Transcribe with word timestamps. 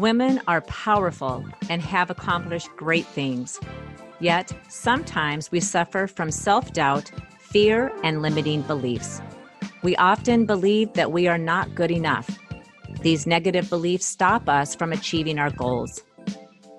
Women 0.00 0.40
are 0.48 0.62
powerful 0.62 1.44
and 1.68 1.82
have 1.82 2.08
accomplished 2.08 2.70
great 2.74 3.04
things. 3.04 3.60
Yet, 4.18 4.50
sometimes 4.70 5.52
we 5.52 5.60
suffer 5.60 6.06
from 6.06 6.30
self 6.30 6.72
doubt, 6.72 7.12
fear, 7.38 7.92
and 8.02 8.22
limiting 8.22 8.62
beliefs. 8.62 9.20
We 9.82 9.94
often 9.96 10.46
believe 10.46 10.94
that 10.94 11.12
we 11.12 11.28
are 11.28 11.36
not 11.36 11.74
good 11.74 11.90
enough. 11.90 12.30
These 13.02 13.26
negative 13.26 13.68
beliefs 13.68 14.06
stop 14.06 14.48
us 14.48 14.74
from 14.74 14.94
achieving 14.94 15.38
our 15.38 15.50
goals. 15.50 16.02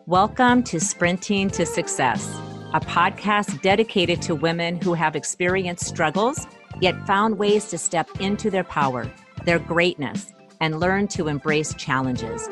Welcome 0.07 0.63
to 0.63 0.79
Sprinting 0.79 1.51
to 1.51 1.63
Success, 1.63 2.27
a 2.73 2.79
podcast 2.79 3.61
dedicated 3.61 4.19
to 4.23 4.33
women 4.33 4.81
who 4.81 4.95
have 4.95 5.15
experienced 5.15 5.85
struggles, 5.85 6.47
yet 6.79 6.95
found 7.05 7.37
ways 7.37 7.69
to 7.69 7.77
step 7.77 8.09
into 8.19 8.49
their 8.49 8.63
power, 8.63 9.05
their 9.45 9.59
greatness, 9.59 10.33
and 10.59 10.79
learn 10.79 11.07
to 11.09 11.27
embrace 11.27 11.75
challenges. 11.75 12.49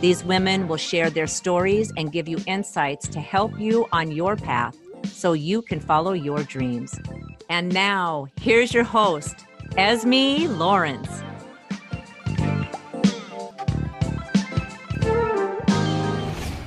These 0.00 0.24
women 0.24 0.66
will 0.66 0.78
share 0.78 1.10
their 1.10 1.26
stories 1.26 1.92
and 1.98 2.10
give 2.10 2.26
you 2.26 2.38
insights 2.46 3.06
to 3.08 3.20
help 3.20 3.60
you 3.60 3.86
on 3.92 4.10
your 4.10 4.34
path 4.34 4.74
so 5.04 5.34
you 5.34 5.60
can 5.60 5.78
follow 5.78 6.12
your 6.12 6.42
dreams. 6.42 6.98
And 7.50 7.70
now, 7.74 8.26
here's 8.40 8.72
your 8.72 8.84
host, 8.84 9.44
Esme 9.76 10.46
Lawrence. 10.58 11.22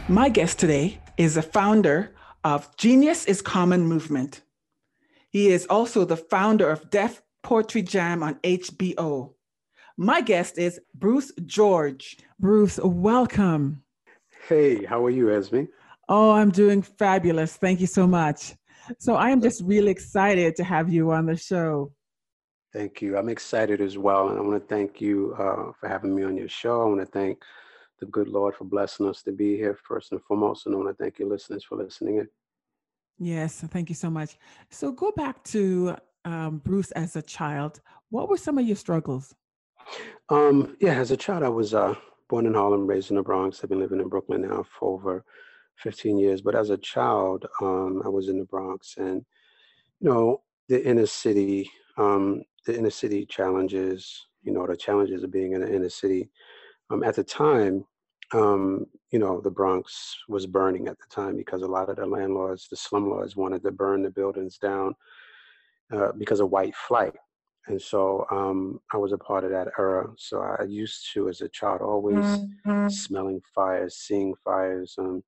My 0.07 0.29
guest 0.29 0.59
today 0.59 0.99
is 1.17 1.33
the 1.33 1.41
founder 1.41 2.13
of 2.43 2.75
Genius 2.77 3.25
is 3.25 3.41
Common 3.41 3.87
Movement. 3.87 4.41
He 5.31 5.47
is 5.47 5.65
also 5.65 6.05
the 6.05 6.17
founder 6.17 6.69
of 6.69 6.91
Def 6.91 7.23
Poetry 7.41 7.81
Jam 7.81 8.21
on 8.21 8.35
HBO. 8.43 9.33
My 9.97 10.21
guest 10.21 10.57
is 10.57 10.79
Bruce 10.95 11.31
George. 11.45 12.17
Bruce, 12.39 12.79
welcome. 12.83 13.83
Hey, 14.47 14.83
how 14.85 15.05
are 15.05 15.11
you, 15.11 15.31
Esme? 15.31 15.65
Oh, 16.09 16.31
I'm 16.31 16.49
doing 16.49 16.81
fabulous. 16.81 17.57
Thank 17.57 17.79
you 17.79 17.85
so 17.85 18.07
much. 18.07 18.55
So 18.97 19.15
I 19.15 19.29
am 19.29 19.39
just 19.39 19.61
really 19.63 19.91
excited 19.91 20.55
to 20.55 20.63
have 20.63 20.91
you 20.91 21.11
on 21.11 21.27
the 21.27 21.37
show. 21.37 21.93
Thank 22.73 23.03
you. 23.03 23.17
I'm 23.17 23.29
excited 23.29 23.81
as 23.81 23.95
well. 23.95 24.29
And 24.29 24.39
I 24.39 24.41
want 24.41 24.59
to 24.59 24.75
thank 24.75 24.99
you 24.99 25.35
uh, 25.37 25.71
for 25.79 25.87
having 25.87 26.15
me 26.15 26.23
on 26.23 26.35
your 26.37 26.49
show. 26.49 26.81
I 26.81 26.85
want 26.85 27.01
to 27.01 27.05
thank 27.05 27.43
the 27.99 28.07
good 28.07 28.27
Lord 28.27 28.55
for 28.55 28.63
blessing 28.63 29.07
us 29.07 29.21
to 29.23 29.31
be 29.31 29.55
here 29.55 29.77
first 29.87 30.11
and 30.11 30.21
foremost. 30.23 30.65
And 30.65 30.73
I 30.73 30.79
want 30.79 30.89
to 30.89 31.03
thank 31.03 31.19
your 31.19 31.29
listeners 31.29 31.63
for 31.63 31.77
listening 31.77 32.17
in. 32.17 32.27
Yes, 33.19 33.63
thank 33.67 33.89
you 33.89 33.95
so 33.95 34.09
much. 34.09 34.37
So 34.71 34.91
go 34.91 35.11
back 35.15 35.43
to 35.45 35.95
um, 36.25 36.57
Bruce 36.57 36.89
as 36.91 37.15
a 37.15 37.21
child. 37.21 37.79
What 38.09 38.27
were 38.27 38.37
some 38.37 38.57
of 38.57 38.65
your 38.65 38.75
struggles? 38.75 39.35
Um, 40.29 40.77
yeah, 40.79 40.95
as 40.95 41.11
a 41.11 41.17
child, 41.17 41.43
I 41.43 41.49
was 41.49 41.73
uh, 41.73 41.95
born 42.29 42.45
in 42.45 42.53
Harlem, 42.53 42.87
raised 42.87 43.09
in 43.09 43.17
the 43.17 43.23
Bronx. 43.23 43.59
I've 43.63 43.69
been 43.69 43.79
living 43.79 43.99
in 43.99 44.09
Brooklyn 44.09 44.41
now 44.41 44.63
for 44.63 44.93
over 44.93 45.23
15 45.77 46.17
years. 46.17 46.41
But 46.41 46.55
as 46.55 46.69
a 46.69 46.77
child, 46.77 47.45
um, 47.61 48.01
I 48.05 48.09
was 48.09 48.29
in 48.29 48.39
the 48.39 48.45
Bronx, 48.45 48.95
and 48.97 49.25
you 49.99 50.09
know, 50.09 50.41
the 50.69 50.85
inner 50.85 51.05
city, 51.05 51.69
um, 51.97 52.43
the 52.65 52.77
inner 52.77 52.89
city 52.89 53.25
challenges. 53.25 54.27
You 54.43 54.51
know, 54.51 54.67
the 54.67 54.75
challenges 54.75 55.23
of 55.23 55.31
being 55.31 55.53
in 55.53 55.61
the 55.61 55.73
inner 55.73 55.89
city. 55.89 56.29
Um, 56.89 57.01
at 57.03 57.15
the 57.15 57.23
time, 57.23 57.85
um, 58.33 58.85
you 59.11 59.19
know, 59.19 59.39
the 59.39 59.51
Bronx 59.51 60.17
was 60.27 60.45
burning 60.45 60.87
at 60.87 60.97
the 60.97 61.05
time 61.09 61.37
because 61.37 61.61
a 61.61 61.67
lot 61.67 61.89
of 61.89 61.95
the 61.95 62.05
landlords, 62.05 62.67
the 62.67 62.75
slumlords, 62.75 63.35
wanted 63.35 63.63
to 63.63 63.71
burn 63.71 64.01
the 64.01 64.09
buildings 64.09 64.57
down 64.57 64.95
uh, 65.93 66.11
because 66.17 66.39
of 66.39 66.49
white 66.49 66.75
flight. 66.75 67.13
And 67.67 67.81
so 67.81 68.25
um, 68.29 68.79
I 68.93 68.97
was 68.97 69.13
a 69.13 69.17
part 69.17 69.45
of 69.45 69.51
that 69.51 69.69
era. 69.79 70.07
So 70.17 70.41
I 70.41 70.63
used 70.63 71.13
to, 71.13 71.29
as 71.29 71.41
a 71.41 71.47
child, 71.49 71.81
always 71.81 72.17
mm-hmm. 72.17 72.89
smelling 72.89 73.41
fires, 73.55 73.95
seeing 73.95 74.33
fires, 74.43 74.95
um, 74.97 75.23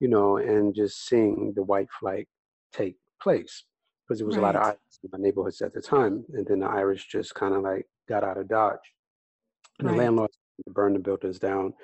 you 0.00 0.08
know, 0.08 0.38
and 0.38 0.74
just 0.74 1.06
seeing 1.06 1.52
the 1.54 1.62
white 1.62 1.88
flight 2.00 2.26
take 2.72 2.96
place 3.20 3.64
because 4.06 4.18
there 4.18 4.26
was 4.26 4.36
right. 4.36 4.42
a 4.42 4.46
lot 4.46 4.56
of 4.56 4.62
Irish 4.62 4.78
in 5.04 5.10
my 5.12 5.18
neighborhoods 5.18 5.60
at 5.60 5.74
the 5.74 5.82
time. 5.82 6.24
And 6.32 6.46
then 6.46 6.60
the 6.60 6.66
Irish 6.66 7.08
just 7.08 7.34
kind 7.34 7.54
of 7.54 7.62
like 7.62 7.86
got 8.08 8.24
out 8.24 8.38
of 8.38 8.48
Dodge. 8.48 8.78
And 9.78 9.88
right. 9.88 9.94
the 9.94 10.02
landlords 10.02 10.38
burn 10.68 10.94
the 10.94 10.98
buildings 10.98 11.38
down 11.38 11.74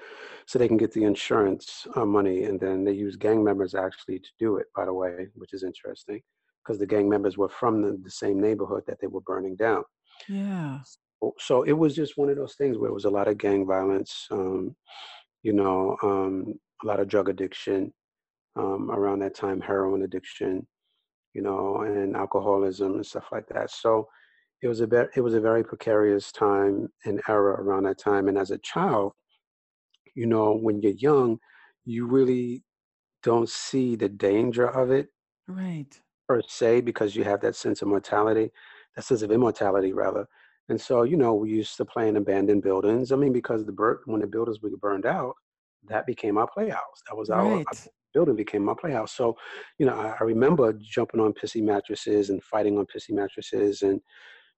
so 0.46 0.58
they 0.58 0.66
can 0.66 0.78
get 0.78 0.92
the 0.92 1.04
insurance 1.04 1.86
uh, 1.94 2.06
money. 2.06 2.44
And 2.44 2.58
then 2.58 2.84
they 2.84 2.92
use 2.92 3.16
gang 3.16 3.44
members 3.44 3.74
actually 3.74 4.20
to 4.20 4.28
do 4.38 4.56
it, 4.56 4.66
by 4.74 4.86
the 4.86 4.94
way, 4.94 5.28
which 5.34 5.52
is 5.52 5.62
interesting 5.62 6.22
because 6.64 6.78
the 6.78 6.86
gang 6.86 7.08
members 7.08 7.36
were 7.36 7.48
from 7.48 7.82
the, 7.82 7.98
the, 8.02 8.10
same 8.10 8.40
neighborhood 8.40 8.82
that 8.86 8.98
they 9.00 9.06
were 9.06 9.20
burning 9.20 9.56
down. 9.56 9.82
Yeah. 10.28 10.80
So, 11.20 11.34
so, 11.38 11.62
it 11.62 11.72
was 11.72 11.94
just 11.94 12.16
one 12.16 12.28
of 12.28 12.36
those 12.36 12.54
things 12.54 12.78
where 12.78 12.90
it 12.90 12.94
was 12.94 13.04
a 13.04 13.10
lot 13.10 13.28
of 13.28 13.38
gang 13.38 13.66
violence, 13.66 14.26
um, 14.30 14.74
you 15.42 15.52
know, 15.52 15.96
um, 16.02 16.54
a 16.82 16.86
lot 16.86 17.00
of 17.00 17.08
drug 17.08 17.28
addiction 17.28 17.92
um, 18.56 18.90
around 18.90 19.20
that 19.20 19.34
time, 19.34 19.60
heroin 19.60 20.02
addiction, 20.02 20.66
you 21.34 21.42
know, 21.42 21.82
and 21.82 22.16
alcoholism 22.16 22.94
and 22.94 23.06
stuff 23.06 23.26
like 23.32 23.46
that. 23.48 23.70
So 23.70 24.08
it 24.62 24.68
was 24.68 24.80
a 24.80 24.86
be- 24.86 25.12
it 25.16 25.20
was 25.20 25.34
a 25.34 25.40
very 25.40 25.64
precarious 25.64 26.32
time 26.32 26.88
and 27.04 27.20
era 27.28 27.60
around 27.62 27.84
that 27.84 27.98
time. 27.98 28.28
And 28.28 28.38
as 28.38 28.50
a 28.50 28.58
child, 28.58 29.12
you 30.14 30.26
know, 30.26 30.54
when 30.54 30.80
you're 30.80 30.92
young, 30.92 31.38
you 31.84 32.06
really 32.06 32.62
don't 33.22 33.48
see 33.48 33.96
the 33.96 34.08
danger 34.08 34.66
of 34.66 34.90
it. 34.90 35.08
Right 35.46 36.00
per 36.28 36.42
se 36.46 36.80
because 36.82 37.14
you 37.14 37.24
have 37.24 37.40
that 37.40 37.56
sense 37.56 37.82
of 37.82 37.88
mortality, 37.88 38.50
that 38.96 39.04
sense 39.04 39.22
of 39.22 39.30
immortality 39.30 39.92
rather. 39.92 40.26
And 40.68 40.80
so, 40.80 41.02
you 41.02 41.16
know, 41.16 41.34
we 41.34 41.50
used 41.50 41.76
to 41.76 41.84
play 41.84 42.08
in 42.08 42.16
abandoned 42.16 42.62
buildings. 42.62 43.12
I 43.12 43.16
mean, 43.16 43.32
because 43.32 43.66
the 43.66 43.72
bur- 43.72 44.00
when 44.06 44.20
the 44.20 44.26
buildings 44.26 44.60
were 44.62 44.70
burned 44.80 45.04
out, 45.04 45.34
that 45.88 46.06
became 46.06 46.38
our 46.38 46.48
playhouse. 46.48 47.02
That 47.08 47.16
was 47.16 47.28
our, 47.28 47.56
right. 47.56 47.66
our 47.66 47.74
building 48.14 48.36
became 48.36 48.68
our 48.68 48.74
playhouse. 48.74 49.12
So, 49.12 49.36
you 49.78 49.84
know, 49.84 49.94
I, 49.94 50.14
I, 50.18 50.24
remember 50.24 50.72
jumping 50.72 51.20
on 51.20 51.34
pissy 51.34 51.62
mattresses 51.62 52.30
and 52.30 52.42
fighting 52.42 52.78
on 52.78 52.86
pissy 52.86 53.10
mattresses, 53.10 53.82
and 53.82 54.00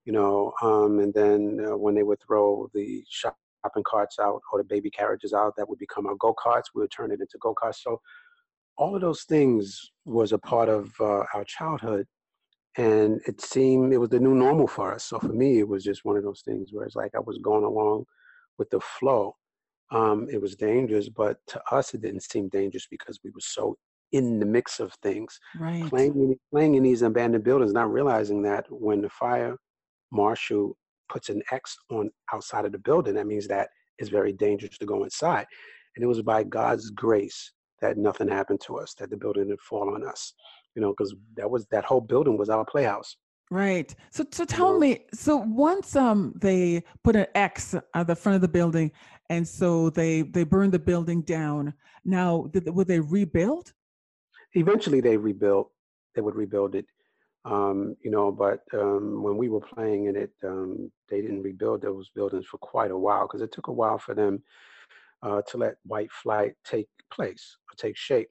you 0.05 0.13
know, 0.13 0.53
um, 0.63 1.01
and 1.01 1.13
then 1.13 1.59
uh, 1.67 1.77
when 1.77 1.97
they 1.97 2.05
would 2.05 2.21
throw 2.25 2.71
the 2.73 3.05
shopping 3.09 3.83
carts 3.85 4.21
out 4.21 4.41
or 4.53 4.61
the 4.61 4.65
baby 4.65 4.91
carriages 4.91 5.33
out, 5.33 5.55
that 5.57 5.69
would 5.69 5.81
become 5.81 6.07
our 6.07 6.15
go 6.15 6.33
karts. 6.35 6.65
We 6.75 6.83
would 6.83 6.93
turn 6.93 7.11
it 7.11 7.21
into 7.21 7.39
go 7.41 7.55
karts. 7.61 7.83
So, 7.83 8.01
all 8.79 8.95
of 8.95 9.01
those 9.01 9.23
things 9.23 9.91
was 10.05 10.33
a 10.33 10.39
part 10.39 10.69
of 10.69 10.93
uh, 11.01 11.25
our 11.35 11.45
childhood 11.47 12.07
and 12.77 13.21
it 13.27 13.41
seemed 13.41 13.93
it 13.93 13.99
was 13.99 14.11
the 14.11 14.21
new 14.21 14.35
normal 14.35 14.67
for 14.67 14.93
us. 14.93 15.05
So 15.05 15.19
for 15.19 15.33
me 15.33 15.59
it 15.59 15.69
was 15.69 15.83
just 15.83 16.05
one 16.05 16.17
of 16.17 16.23
those 16.25 16.43
things 16.43 16.71
where 16.73 16.85
it's 16.85 16.97
like 16.97 17.13
i 17.15 17.21
was 17.21 17.39
going 17.39 17.65
along 17.65 18.05
with 18.59 18.71
the 18.71 18.81
flow. 18.81 19.35
Um, 19.93 20.27
it 20.31 20.41
was 20.41 20.57
dangerous 20.57 21.09
but 21.09 21.39
to 21.49 21.61
us 21.71 21.95
it 21.95 22.03
didn't 22.03 22.23
seem 22.23 22.49
dangerous 22.49 22.87
because 22.91 23.21
we 23.25 23.31
were 23.31 23.41
so 23.41 23.77
in 24.13 24.39
the 24.39 24.47
mix 24.47 24.79
of 24.81 24.93
things. 25.03 25.39
Right. 25.59 25.85
Playing 25.89 26.15
in, 26.15 26.37
playing 26.53 26.75
in 26.75 26.83
these 26.83 27.03
abandoned 27.03 27.45
buildings 27.45 27.73
not 27.73 27.93
realizing 27.93 28.43
that 28.43 28.67
when 28.69 29.01
the 29.01 29.11
fire 29.11 29.57
marshal 30.13 30.77
puts 31.09 31.29
an 31.29 31.43
x 31.51 31.77
on 31.91 32.11
outside 32.33 32.65
of 32.65 32.73
the 32.73 32.79
building 32.79 33.15
that 33.15 33.27
means 33.27 33.47
that 33.49 33.69
it's 33.99 34.11
very 34.11 34.33
dangerous 34.33 34.77
to 34.79 34.87
go 34.87 35.05
inside. 35.05 35.47
And 35.95 36.05
it 36.05 36.09
was 36.09 36.21
by 36.21 36.43
god's 36.43 36.91
grace 36.91 37.53
that 37.81 37.99
nothing 37.99 38.29
happened 38.29 38.61
to 38.63 38.79
us, 38.79 38.95
that 38.95 39.11
the 39.11 39.17
building 39.17 39.49
didn't 39.49 39.61
fall 39.61 39.95
on 39.95 40.07
us, 40.07 40.33
you 40.75 40.83
know, 40.83 40.91
because 40.91 41.15
that 41.37 41.51
was 41.51 41.67
that 41.67 41.85
whole 41.85 42.01
building 42.01 42.37
was 42.37 42.49
our 42.49 42.65
playhouse. 42.65 43.17
Right. 43.51 43.95
So, 44.11 44.25
so 44.33 44.45
tell 44.45 44.69
you 44.69 44.73
know? 44.73 44.79
me. 44.81 45.05
So 45.15 45.37
once 45.37 45.95
um 45.95 46.35
they 46.41 46.83
put 47.05 47.17
an 47.17 47.27
X 47.35 47.75
at 47.95 48.07
the 48.07 48.17
front 48.17 48.37
of 48.37 48.43
the 48.43 48.49
building, 48.49 48.91
and 49.31 49.47
so 49.47 49.91
they 49.91 50.23
they 50.23 50.45
burned 50.45 50.73
the 50.73 50.79
building 50.79 51.23
down. 51.23 51.75
Now, 52.05 52.49
did, 52.53 52.69
would 52.69 52.89
they 52.89 53.01
rebuild? 53.01 53.73
Eventually, 54.55 55.01
they 55.01 55.17
rebuilt. 55.17 55.71
They 56.15 56.23
would 56.23 56.35
rebuild 56.35 56.75
it. 56.75 56.87
Um, 57.45 57.97
you 58.03 58.11
know, 58.11 58.33
but 58.33 58.63
um, 58.75 59.23
when 59.23 59.37
we 59.37 59.49
were 59.49 59.61
playing 59.61 60.07
in 60.07 60.17
it, 60.17 60.33
um, 60.43 60.91
they 61.09 61.21
didn't 61.21 61.43
rebuild 61.43 61.83
those 61.83 62.09
buildings 62.09 62.47
for 62.47 62.59
quite 62.59 62.91
a 62.91 62.99
while 62.99 63.27
because 63.27 63.43
it 63.43 63.53
took 63.53 63.69
a 63.69 63.73
while 63.73 63.99
for 63.99 64.15
them 64.15 64.43
uh, 65.23 65.43
to 65.49 65.57
let 65.57 65.77
white 65.85 66.11
flight 66.13 66.53
take 66.65 66.89
place 67.13 67.57
or 67.71 67.77
take 67.77 67.97
shape. 67.97 68.29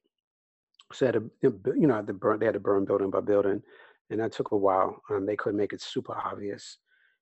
So 0.93 1.05
had 1.05 1.15
to, 1.15 1.31
you 1.41 1.87
know, 1.87 2.01
the 2.01 2.13
burn, 2.13 2.39
they 2.39 2.45
had 2.45 2.53
to 2.53 2.59
burn 2.59 2.85
building 2.85 3.09
by 3.09 3.21
building, 3.21 3.61
and 4.09 4.19
that 4.19 4.31
took 4.31 4.51
a 4.51 4.57
while. 4.57 5.01
Um, 5.09 5.25
they 5.25 5.35
couldn't 5.35 5.57
make 5.57 5.73
it 5.73 5.81
super 5.81 6.15
obvious. 6.15 6.77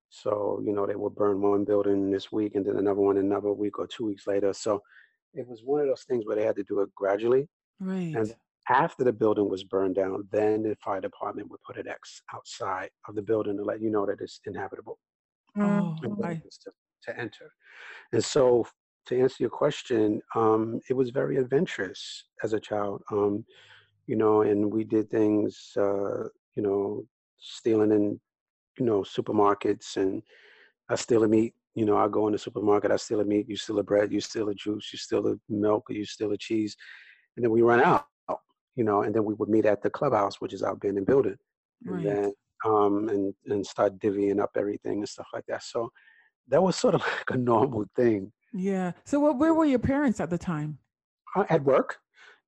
So, 0.10 0.62
you 0.63 0.74
know, 0.74 0.86
they 0.86 0.95
would 0.95 1.15
burn 1.15 1.42
one 1.42 1.63
building 1.63 2.12
this 2.12 2.31
week 2.31 2.56
and 2.56 2.65
then 2.65 2.77
another 2.77 3.00
one 3.00 3.18
another 3.18 3.51
week 3.51 3.80
or 3.80 3.88
two 3.88 4.06
weeks 4.06 4.27
later. 4.27 4.54
So 4.54 4.81
it 5.33 5.48
was 5.48 5.62
one 5.63 5.81
of 5.81 5.88
those 5.88 6.04
things 6.04 6.25
where 6.25 6.36
they 6.36 6.45
had 6.45 6.57
to 6.57 6.63
do 6.63 6.81
it 6.81 6.94
gradually. 6.94 7.48
Right. 7.80 8.13
And 8.16 8.36
after 8.69 9.04
the 9.04 9.12
building 9.12 9.50
was 9.50 9.63
burned 9.63 9.95
down, 9.95 10.27
then 10.31 10.63
the 10.63 10.75
fire 10.83 11.01
department 11.01 11.50
would 11.50 11.62
put 11.66 11.77
an 11.77 11.88
X 11.88 12.21
outside 12.33 12.89
of 13.07 13.16
the 13.16 13.21
building 13.21 13.57
to 13.57 13.63
let 13.63 13.81
you 13.81 13.89
know 13.89 14.06
that 14.06 14.21
it's 14.21 14.39
inhabitable. 14.45 15.00
Oh, 15.57 15.95
to, 16.01 16.71
to 17.06 17.19
enter. 17.19 17.51
And 18.12 18.24
so 18.24 18.68
to 19.08 19.20
answer 19.20 19.38
your 19.40 19.50
question, 19.50 20.22
um, 20.36 20.80
it 20.90 20.94
was 20.94 21.10
very 21.10 21.38
adventurous 21.38 22.26
as 22.44 22.54
a 22.54 22.60
child. 22.60 23.02
Um, 23.12 23.46
you 24.08 24.16
know, 24.16 24.42
and 24.42 24.72
we 24.72 24.84
did 24.84 25.10
things, 25.10 25.72
uh, 25.78 26.24
you 26.56 26.62
know, 26.64 27.06
stealing 27.40 27.92
in, 27.92 28.20
you 28.78 28.86
know, 28.86 29.02
supermarkets 29.02 29.98
and 29.98 30.22
I 30.90 30.96
steal 30.96 31.24
a 31.24 31.28
meat 31.28 31.54
You 31.76 31.86
know, 31.86 31.98
I 31.98 32.08
go 32.08 32.28
in 32.28 32.34
the 32.34 32.38
supermarket, 32.40 32.92
I 32.92 32.98
steal 32.98 33.22
a 33.22 33.26
meat, 33.26 33.48
you 33.50 33.56
steal 33.58 33.80
a 33.80 33.84
bread, 33.84 34.12
you 34.12 34.22
steal 34.22 34.50
a 34.50 34.54
juice, 34.56 34.90
you 34.94 34.98
steal 35.00 35.28
a 35.28 35.36
milk, 35.50 35.90
or 35.90 35.94
you 35.94 36.06
steal 36.06 36.32
a 36.32 36.38
cheese, 36.38 36.76
and 37.36 37.44
then 37.44 37.52
we 37.52 37.62
run 37.62 37.82
out. 37.82 38.10
You 38.40 38.50
know, 38.50 38.70
and 38.70 38.82
then 38.84 38.90
we 38.90 39.00
would 39.02 39.20
meet 39.20 39.34
at 39.34 39.52
the 39.52 39.58
clubhouse, 39.58 40.10
which 40.10 40.28
is 40.28 40.38
our 40.40 40.50
abandoned 40.50 40.90
building, 40.90 41.20
and 41.72 41.88
Right. 41.88 42.06
then 42.06 42.32
um 42.66 43.08
and 43.10 43.34
and 43.48 43.66
start 43.66 44.00
divvying 44.00 44.40
up 44.42 44.52
everything 44.56 44.98
and 45.00 45.10
stuff 45.10 45.28
like 45.34 45.46
that. 45.48 45.64
So 45.64 45.92
that 46.48 46.62
was 46.64 46.76
sort 46.76 46.96
of 46.96 47.02
like 47.18 47.30
a 47.32 47.38
normal 47.38 47.86
thing 47.96 48.32
Yeah. 48.54 48.94
So 49.06 49.20
what, 49.20 49.38
where 49.38 49.54
were 49.54 49.66
your 49.66 49.80
parents 49.80 50.20
at 50.20 50.30
the 50.30 50.38
time? 50.38 50.80
uh, 51.36 51.46
at 51.50 51.64
work. 51.64 51.98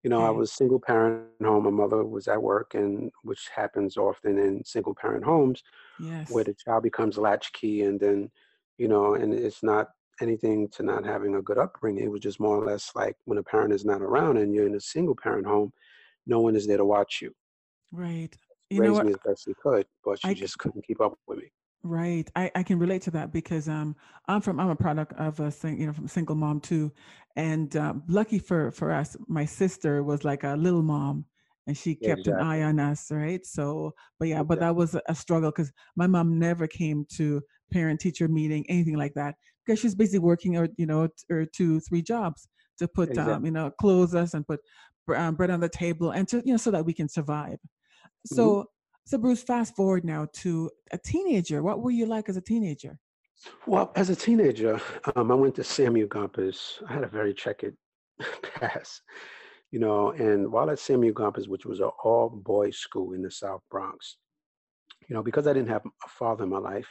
You 0.04 0.10
know, 0.10 0.24
I 0.24 0.30
Okay. 0.30 0.40
was 0.40 0.52
single 0.52 0.80
parent 0.80 1.28
home. 1.44 1.64
My 1.64 1.72
mother 1.72 2.06
was 2.06 2.28
at 2.28 2.42
work, 2.42 2.76
and 2.76 3.12
which 3.24 3.50
happens 3.56 3.98
often 3.98 4.38
in 4.38 4.64
single 4.64 4.94
parent 4.96 5.26
homes 5.26 5.64
Yes. 5.98 6.28
where 6.28 6.44
the 6.44 6.56
child 6.56 6.84
becomes 6.84 7.18
latchkey, 7.18 7.84
and 7.84 8.00
then, 8.00 8.32
you 8.78 8.88
know, 8.88 9.16
and 9.16 9.34
it's 9.34 9.64
not 9.64 9.90
anything 10.22 10.70
to 10.70 10.84
not 10.84 11.06
having 11.06 11.36
a 11.36 11.42
good 11.42 11.58
upbringing. 11.58 12.06
It 12.06 12.12
was 12.12 12.22
just 12.22 12.40
more 12.40 12.58
or 12.58 12.66
less 12.66 12.92
like 12.96 13.18
when 13.26 13.38
a 13.40 13.44
parent 13.44 13.74
is 13.74 13.86
not 13.86 14.02
around 14.02 14.38
and 14.38 14.54
you're 14.56 14.68
in 14.68 14.76
a 14.76 14.80
single 14.82 15.16
parent 15.16 15.48
home, 15.48 15.74
no 16.28 16.40
one 16.42 16.56
is 16.56 16.68
there 16.68 16.78
to 16.78 16.86
watch 16.86 17.22
you. 17.22 17.34
Right. 17.92 18.38
You 18.70 18.82
know 18.82 18.94
Raised 18.94 18.96
what? 18.96 19.08
me 19.08 19.12
as 19.14 19.20
best 19.26 19.46
she 19.46 19.54
could, 19.56 19.88
but 20.04 20.20
she 20.20 20.28
I 20.30 20.34
just 20.34 20.58
couldn't 20.60 20.86
keep 20.86 21.02
up 21.02 21.18
with 21.28 21.40
me. 21.40 21.52
Right. 21.88 22.28
I, 22.36 22.50
I 22.56 22.64
can 22.64 22.80
relate 22.80 23.04
to 23.04 23.12
that 23.12 23.32
because 23.32 23.70
um 23.70 23.96
I'm 24.28 24.42
from 24.42 24.60
I'm 24.60 24.70
a 24.70 24.76
product 24.76 25.14
of 25.14 25.40
a 25.40 25.52
sing, 25.52 25.80
you 25.80 25.86
know 25.86 25.94
from 25.94 26.08
single 26.08 26.36
mom 26.36 26.60
too, 26.60 26.92
and 27.36 27.76
um, 27.76 28.04
lucky 28.08 28.40
for 28.40 28.72
for 28.72 28.92
us, 28.92 29.16
my 29.28 29.46
sister 29.46 30.02
was 30.04 30.24
like 30.24 30.44
a 30.44 30.56
little 30.56 30.82
mom, 30.82 31.26
and 31.68 31.78
she 31.78 31.94
kept 31.94 32.26
an 32.28 32.40
eye 32.40 32.64
on 32.64 32.80
us. 32.80 33.12
Right. 33.12 33.46
So, 33.46 33.94
but 34.18 34.30
yeah, 34.30 34.42
but 34.42 34.60
that 34.62 34.76
was 34.76 34.96
a, 35.08 35.14
struggle 35.14 35.52
because 35.52 35.72
my 35.96 36.08
mom 36.08 36.40
never 36.40 36.66
came 36.68 37.06
to 37.18 37.44
parent 37.72 38.00
teacher 38.00 38.28
meeting 38.28 38.66
anything 38.68 38.98
like 38.98 39.14
that 39.14 39.36
because 39.64 39.80
she's 39.80 39.94
busy 39.96 40.18
working 40.18 40.58
or 40.58 40.70
you 40.78 40.88
know 40.88 41.08
or 41.30 41.46
two 41.46 41.80
three 41.82 42.02
jobs 42.02 42.48
to 42.80 42.88
put 42.88 43.16
Exactly. 43.16 43.20
um 43.20 43.46
you 43.46 43.52
know 43.52 43.70
clothes 43.80 44.16
us 44.16 44.34
and 44.34 44.48
put 44.48 44.60
um, 45.16 45.36
bread 45.36 45.52
on 45.52 45.60
the 45.60 45.70
table 45.70 46.10
and 46.12 46.28
to 46.30 46.38
you 46.46 46.54
know 46.54 46.58
so 46.58 46.72
that 46.72 46.86
we 46.86 46.94
can 46.94 47.08
survive. 47.08 47.60
hmm 48.32 48.56
So 48.56 48.68
so 49.06 49.18
Bruce, 49.20 49.44
fast 49.44 49.76
forward 49.76 50.04
now 50.04 50.28
to 50.34 50.70
a 50.92 50.98
teenager. 50.98 51.62
What 51.62 51.82
were 51.82 51.92
you 51.92 52.08
like 52.08 52.28
as 52.28 52.38
a 52.38 52.42
teenager? 52.42 52.98
Well, 53.68 53.92
as 53.96 54.10
a 54.10 54.16
teenager, 54.16 54.82
um, 55.16 55.32
I 55.32 55.36
went 55.36 55.56
to 55.56 55.64
Samuel 55.64 56.08
Gompers. 56.08 56.82
I 56.90 56.94
had 56.94 57.04
a 57.04 57.08
very 57.08 57.34
checkered 57.34 57.76
past, 58.42 59.02
you 59.72 59.80
know, 59.80 60.12
and 60.12 60.52
while 60.52 60.72
at 60.72 60.80
Samuel 60.80 61.14
Gompers, 61.14 61.48
which 61.48 61.66
was 61.66 61.80
an 61.80 61.92
all 62.04 62.30
boys 62.30 62.78
school 62.78 63.14
in 63.14 63.22
the 63.22 63.30
South 63.30 63.62
Bronx, 63.70 64.18
you 65.08 65.16
know, 65.16 65.22
because 65.22 65.46
I 65.46 65.54
didn't 65.54 65.70
have 65.70 65.86
a 65.86 66.10
father 66.10 66.46
in 66.46 66.50
my 66.50 66.58
life, 66.58 66.88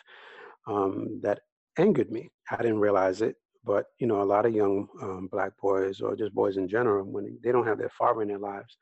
um, 0.68 1.20
that 1.22 1.40
angered 1.78 2.12
me. 2.12 2.30
I 2.50 2.58
didn't 2.58 2.78
realize 2.78 3.22
it, 3.22 3.34
but, 3.64 3.86
you 3.98 4.06
know, 4.06 4.22
a 4.22 4.24
lot 4.24 4.46
of 4.46 4.54
young 4.54 4.86
um, 5.02 5.28
black 5.32 5.52
boys 5.60 6.00
or 6.00 6.14
just 6.14 6.34
boys 6.34 6.58
in 6.58 6.68
general, 6.68 7.04
when 7.04 7.38
they 7.42 7.50
don't 7.50 7.66
have 7.66 7.78
their 7.78 7.90
father 7.98 8.22
in 8.22 8.28
their 8.28 8.38
lives, 8.38 8.78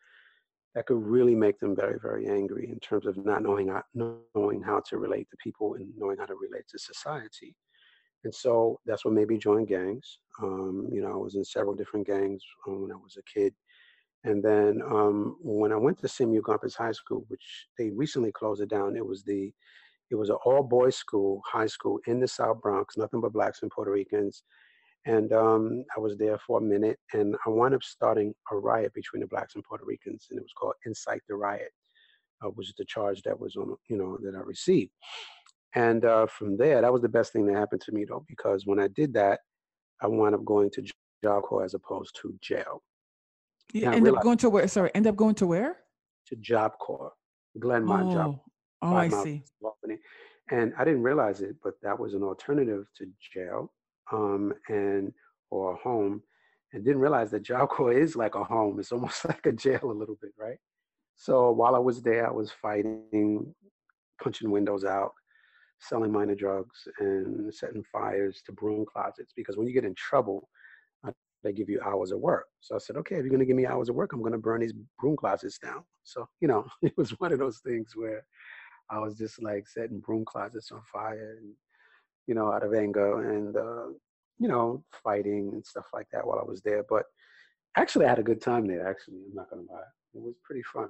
that 0.75 0.87
could 0.87 1.03
really 1.03 1.35
make 1.35 1.59
them 1.61 1.77
very, 1.77 1.99
very 2.01 2.29
angry 2.29 2.71
in 2.71 2.81
terms 2.81 3.07
of 3.07 3.17
not 3.25 3.43
knowing 3.43 3.69
how, 3.69 3.83
knowing 4.35 4.63
how 4.63 4.81
to 4.89 4.97
relate 4.99 5.29
to 5.31 5.37
people 5.43 5.75
and 5.75 5.89
knowing 5.97 6.17
how 6.19 6.27
to 6.27 6.35
relate 6.35 6.65
to 6.69 6.79
society. 6.79 7.55
And 8.25 8.35
so 8.35 8.79
that's 8.87 9.05
what 9.05 9.15
made 9.15 9.29
me 9.29 9.37
join 9.37 9.65
gangs. 9.65 10.19
Um, 10.43 10.89
you 10.91 11.03
know, 11.03 11.13
I 11.13 11.17
was 11.17 11.35
in 11.35 11.45
several 11.45 11.75
different 11.75 12.07
gangs 12.07 12.43
um, 12.67 12.83
when 12.83 12.93
I 12.93 12.97
was 12.97 13.17
a 13.19 13.39
kid. 13.39 13.53
And 14.25 14.43
then 14.43 14.81
um, 14.89 15.37
when 15.41 15.73
I 15.73 15.77
went 15.77 15.99
to 15.99 16.09
Samuel 16.09 16.43
Gompers 16.43 16.77
High 16.77 16.93
School, 16.93 17.25
which 17.29 17.67
they 17.77 17.91
recently 17.91 18.31
closed 18.31 18.63
it 18.63 18.71
down, 18.71 18.97
it 18.97 19.05
was 19.05 19.25
the 19.25 19.53
it 20.11 20.15
was 20.15 20.29
an 20.29 20.37
all 20.45 20.63
boys 20.63 20.95
school, 20.95 21.41
high 21.51 21.67
school 21.67 21.99
in 22.07 22.21
the 22.21 22.29
South 22.29 22.61
Bronx, 22.61 22.97
nothing 22.99 23.21
but 23.21 23.33
blacks 23.33 23.63
and 23.63 23.71
Puerto 23.71 23.91
Ricans. 23.91 24.45
And 25.05 25.33
um, 25.33 25.85
I 25.97 26.01
was 26.01 26.17
there 26.17 26.39
for 26.39 26.59
a 26.59 26.63
minute, 26.63 26.99
and 27.13 27.35
I 27.45 27.51
wound 27.51 27.75
up 27.75 27.83
starting 27.83 28.33
a 28.51 28.57
riot 28.57 28.95
between 28.95 29.21
the 29.21 29.27
blacks 29.27 29.55
and 29.55 29.65
Puerto 29.65 29.85
Ricans, 29.85 30.29
and 30.31 30.39
it 30.39 30.43
was 30.43 30.53
called 30.57 30.75
Incite 30.87 31.23
the 31.29 31.35
Riot, 31.35 31.73
uh, 32.45 32.49
which 32.51 32.69
is 32.69 32.75
the 32.79 32.85
charge 32.85 33.23
that 33.23 33.39
was 33.39 33.57
on, 33.57 33.75
you 33.89 33.97
know, 33.97 34.17
that 34.23 34.37
I 34.37 34.41
received. 34.41 34.93
And 35.75 36.05
uh, 36.05 36.27
from 36.27 36.57
there, 36.57 36.81
that 36.81 36.93
was 36.93 37.03
the 37.03 37.09
best 37.09 37.33
thing 37.33 37.47
that 37.47 37.57
happened 37.57 37.81
to 37.83 37.93
me, 37.93 38.05
though, 38.05 38.25
because 38.29 38.65
when 38.67 38.79
I 38.79 38.89
did 38.89 39.13
that, 39.15 39.41
I 40.01 40.07
wound 40.07 40.35
up 40.35 40.45
going 40.45 40.71
to 40.71 40.85
job 41.25 41.43
corps 41.43 41.65
as 41.65 41.75
opposed 41.75 42.17
to 42.23 42.35
jail. 42.41 42.83
You 43.73 43.87
And 43.87 43.95
end 43.95 44.09
up 44.09 44.23
going 44.23 44.39
to 44.39 44.51
where? 44.51 44.69
Sorry, 44.69 44.91
end 44.95 45.07
up 45.07 45.17
going 45.17 45.35
to 45.37 45.47
where? 45.47 45.79
to 46.27 46.37
job 46.37 46.79
corps, 46.79 47.13
Glenmont 47.59 48.13
job, 48.13 48.41
Oh, 48.83 48.93
oh, 48.93 48.97
I 48.97 49.09
see. 49.09 49.45
And 50.51 50.73
I 50.77 50.85
didn't 50.85 51.03
realize 51.03 51.41
it, 51.41 51.57
but 51.63 51.75
that 51.83 51.99
was 51.99 52.15
an 52.15 52.23
alternative 52.23 52.87
to 52.99 53.07
jail 53.33 53.73
um, 54.11 54.53
and 54.69 55.13
or 55.51 55.73
a 55.73 55.77
home. 55.77 56.23
And 56.73 56.85
didn't 56.85 57.03
realize 57.03 57.31
that 57.33 57.43
job 57.43 57.69
is 57.93 58.17
like 58.17 58.35
a 58.35 58.45
home. 58.45 58.81
It's 58.81 58.93
almost 58.93 59.25
like 59.29 59.45
a 59.47 59.53
jail 59.53 59.81
a 59.85 59.93
little 59.93 60.17
bit, 60.21 60.33
right? 60.39 60.59
So 61.17 61.51
while 61.53 61.75
I 61.75 61.79
was 61.79 62.03
there, 62.03 62.27
I 62.27 62.33
was 62.33 62.51
fighting, 62.51 63.55
punching 64.23 64.51
windows 64.51 64.85
out, 64.85 65.13
selling 65.81 66.11
minor 66.11 66.35
drugs, 66.35 66.89
and 66.99 67.53
setting 67.55 67.85
fires 67.93 68.43
to 68.47 68.53
broom 68.53 68.87
closets. 68.91 69.33
Because 69.37 69.57
when 69.57 69.67
you 69.67 69.75
get 69.75 69.85
in 69.85 69.95
trouble, 69.95 70.49
uh, 71.07 71.13
they 71.45 71.53
give 71.53 71.69
you 71.69 71.81
hours 71.85 72.11
of 72.13 72.21
work. 72.21 72.47
So 72.61 72.75
I 72.75 72.79
said, 72.79 72.97
okay, 72.97 73.17
if 73.17 73.23
you're 73.23 73.31
going 73.31 73.41
to 73.41 73.47
give 73.47 73.57
me 73.57 73.67
hours 73.67 73.89
of 73.89 73.95
work, 73.95 74.13
I'm 74.13 74.21
going 74.21 74.33
to 74.33 74.39
burn 74.39 74.61
these 74.63 74.75
broom 74.99 75.17
closets 75.17 75.59
down. 75.59 75.85
So, 76.05 76.27
you 76.41 76.49
know, 76.49 76.65
it 76.83 76.95
was 76.97 77.11
one 77.21 77.33
of 77.33 77.39
those 77.39 77.59
things 77.59 77.93
where 77.95 78.25
I 78.91 78.99
was 78.99 79.17
just 79.17 79.43
like 79.43 79.69
setting 79.69 80.01
broom 80.01 80.25
closets 80.25 80.73
on 80.73 80.81
fire 80.93 81.37
and, 81.41 81.53
you 82.27 82.35
know, 82.35 82.53
out 82.53 82.65
of 82.65 82.75
anger 82.75 83.31
and, 83.31 83.57
uh, 83.57 83.87
you 84.39 84.49
know, 84.49 84.85
fighting 85.05 85.51
and 85.53 85.65
stuff 85.65 85.87
like 85.93 86.07
that 86.13 86.27
while 86.27 86.39
I 86.39 86.45
was 86.45 86.63
there. 86.63 86.85
But 86.89 87.05
actually, 87.77 88.07
I 88.07 88.11
had 88.11 88.19
a 88.19 88.25
good 88.25 88.41
time 88.41 88.67
there, 88.67 88.89
actually. 88.89 89.19
I'm 89.29 89.35
not 89.35 89.51
going 89.51 89.67
to 89.67 89.73
lie. 89.73 89.81
It 90.15 90.23
was 90.23 90.35
pretty 90.45 90.63
fun. 90.73 90.89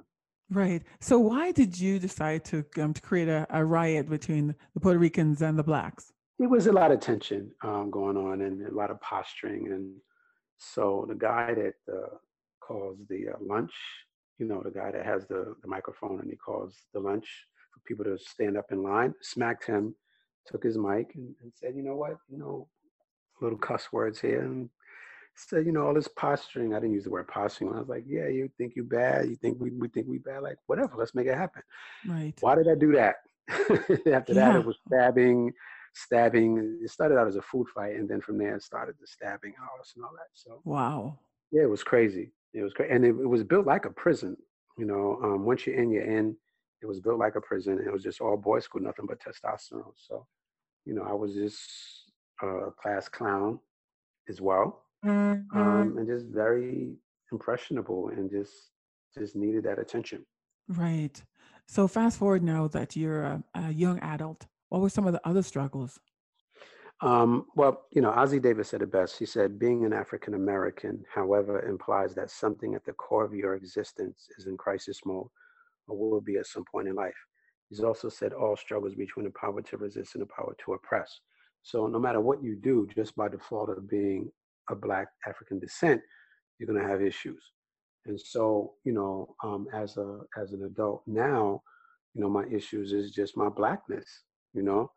Right. 0.49 0.83
So 0.99 1.17
why 1.19 1.51
did 1.51 1.79
you 1.79 1.99
decide 1.99 2.45
to 2.45 2.65
um, 2.79 2.93
to 2.93 3.01
create 3.01 3.29
a, 3.29 3.47
a 3.49 3.63
riot 3.63 4.09
between 4.09 4.53
the 4.73 4.79
Puerto 4.79 4.99
Ricans 4.99 5.41
and 5.41 5.57
the 5.57 5.63
blacks? 5.63 6.11
It 6.39 6.47
was 6.47 6.67
a 6.67 6.71
lot 6.71 6.91
of 6.91 6.99
tension 6.99 7.51
um, 7.63 7.89
going 7.89 8.17
on 8.17 8.41
and 8.41 8.67
a 8.67 8.73
lot 8.73 8.91
of 8.91 8.99
posturing. 9.01 9.71
And 9.71 9.95
so 10.57 11.05
the 11.07 11.15
guy 11.15 11.53
that 11.53 11.73
uh, 11.91 12.17
calls 12.59 12.97
the 13.09 13.29
uh, 13.29 13.37
lunch, 13.39 13.71
you 14.39 14.47
know, 14.47 14.61
the 14.63 14.71
guy 14.71 14.91
that 14.91 15.05
has 15.05 15.27
the, 15.27 15.55
the 15.61 15.67
microphone 15.67 16.19
and 16.19 16.29
he 16.29 16.35
calls 16.35 16.75
the 16.93 16.99
lunch 16.99 17.27
for 17.73 17.79
people 17.87 18.03
to 18.05 18.17
stand 18.17 18.57
up 18.57 18.71
in 18.71 18.83
line, 18.83 19.13
smacked 19.21 19.65
him, 19.65 19.95
took 20.45 20.63
his 20.63 20.77
mic 20.77 21.11
and, 21.15 21.33
and 21.41 21.51
said, 21.53 21.75
you 21.75 21.83
know 21.83 21.95
what, 21.95 22.17
you 22.29 22.37
know, 22.37 22.67
little 23.41 23.57
cuss 23.57 23.91
words 23.91 24.19
here. 24.19 24.41
And 24.41 24.69
said, 25.35 25.65
you 25.65 25.71
know, 25.71 25.85
all 25.87 25.93
this 25.93 26.07
posturing. 26.07 26.73
I 26.73 26.79
didn't 26.79 26.93
use 26.93 27.03
the 27.05 27.09
word 27.09 27.27
posturing. 27.27 27.73
I 27.73 27.79
was 27.79 27.89
like, 27.89 28.03
yeah, 28.07 28.27
you 28.27 28.49
think 28.57 28.75
you 28.75 28.83
bad. 28.83 29.27
You 29.29 29.35
think 29.35 29.59
we, 29.59 29.71
we 29.71 29.87
think 29.87 30.07
we 30.07 30.19
bad. 30.19 30.43
Like, 30.43 30.57
whatever, 30.67 30.93
let's 30.95 31.15
make 31.15 31.27
it 31.27 31.35
happen. 31.35 31.63
Right. 32.07 32.33
Why 32.41 32.55
did 32.55 32.67
I 32.69 32.75
do 32.75 32.91
that? 32.93 33.15
After 34.11 34.33
that, 34.35 34.55
it 34.55 34.65
was 34.65 34.77
stabbing, 34.87 35.51
stabbing. 35.93 36.79
It 36.83 36.89
started 36.89 37.17
out 37.17 37.27
as 37.27 37.35
a 37.35 37.41
food 37.41 37.67
fight, 37.73 37.95
and 37.95 38.07
then 38.07 38.21
from 38.21 38.37
there, 38.37 38.55
it 38.55 38.63
started 38.63 38.95
the 39.01 39.07
stabbing 39.07 39.53
house 39.53 39.93
and 39.95 40.05
all 40.05 40.11
that. 40.13 40.27
So 40.33 40.61
Wow. 40.63 41.19
yeah, 41.51 41.63
it 41.63 41.69
was 41.69 41.83
crazy. 41.83 42.31
It 42.53 42.61
was 42.61 42.73
crazy, 42.73 42.93
and 42.93 43.03
it, 43.03 43.09
it 43.09 43.27
was 43.27 43.43
built 43.43 43.65
like 43.65 43.85
a 43.85 43.89
prison. 43.89 44.37
You 44.77 44.85
know, 44.85 45.19
um, 45.23 45.45
once 45.45 45.65
you're 45.67 45.75
in, 45.75 45.91
you're 45.91 46.03
in. 46.05 46.35
It 46.83 46.87
was 46.87 46.99
built 46.99 47.17
like 47.17 47.35
a 47.35 47.41
prison. 47.41 47.79
It 47.83 47.91
was 47.91 48.03
just 48.03 48.19
all 48.19 48.35
boys 48.35 48.65
school, 48.65 48.81
nothing 48.81 49.05
but 49.07 49.21
testosterone. 49.21 49.93
So, 49.95 50.27
you 50.85 50.93
know, 50.93 51.03
I 51.03 51.13
was 51.13 51.33
just 51.33 51.61
a 52.41 52.71
class 52.79 53.07
clown 53.07 53.59
as 54.27 54.41
well, 54.41 54.83
um, 55.05 55.95
and 55.97 56.05
just 56.05 56.25
very 56.27 56.95
impressionable, 57.31 58.09
and 58.09 58.29
just 58.29 58.53
just 59.17 59.35
needed 59.35 59.63
that 59.63 59.79
attention. 59.79 60.25
Right. 60.67 61.15
So 61.67 61.87
fast 61.87 62.17
forward 62.17 62.43
now 62.43 62.67
that 62.69 62.97
you're 62.97 63.23
a, 63.23 63.43
a 63.55 63.71
young 63.71 63.99
adult. 63.99 64.45
What 64.69 64.81
were 64.81 64.89
some 64.89 65.07
of 65.07 65.13
the 65.13 65.25
other 65.25 65.43
struggles? 65.43 65.99
Um, 67.01 67.45
well, 67.55 67.85
you 67.91 68.01
know, 68.01 68.11
Ossie 68.11 68.41
Davis 68.41 68.69
said 68.69 68.81
it 68.81 68.91
best. 68.91 69.17
He 69.17 69.25
said, 69.25 69.59
being 69.59 69.85
an 69.85 69.93
African 69.93 70.33
American, 70.33 71.03
however, 71.13 71.61
implies 71.61 72.13
that 72.15 72.29
something 72.29 72.75
at 72.75 72.83
the 72.85 72.93
core 72.93 73.23
of 73.23 73.33
your 73.33 73.55
existence 73.55 74.27
is 74.37 74.47
in 74.47 74.57
crisis 74.57 74.99
mode 75.05 75.27
or 75.87 75.97
will 75.97 76.21
be 76.21 76.37
at 76.37 76.47
some 76.47 76.65
point 76.71 76.87
in 76.87 76.95
life. 76.95 77.13
He's 77.69 77.81
also 77.81 78.09
said 78.09 78.33
all 78.33 78.55
struggles 78.55 78.95
between 78.95 79.25
the 79.25 79.31
power 79.31 79.61
to 79.61 79.77
resist 79.77 80.15
and 80.15 80.21
the 80.21 80.27
power 80.27 80.55
to 80.63 80.73
oppress. 80.73 81.19
So 81.63 81.87
no 81.87 81.99
matter 81.99 82.19
what 82.19 82.43
you 82.43 82.55
do, 82.55 82.87
just 82.93 83.15
by 83.15 83.29
default 83.29 83.69
of 83.69 83.89
being 83.89 84.31
a 84.69 84.75
black 84.75 85.07
African 85.27 85.59
descent, 85.59 86.01
you're 86.59 86.67
gonna 86.67 86.87
have 86.87 87.01
issues. 87.01 87.51
And 88.05 88.19
so, 88.19 88.73
you 88.83 88.91
know, 88.91 89.35
um, 89.43 89.67
as 89.73 89.97
a 89.97 90.19
as 90.37 90.51
an 90.51 90.63
adult 90.65 91.03
now, 91.07 91.61
you 92.13 92.21
know, 92.21 92.29
my 92.29 92.45
issues 92.45 92.91
is 92.91 93.11
just 93.11 93.37
my 93.37 93.49
blackness, 93.49 94.05
you 94.53 94.61
know, 94.61 94.91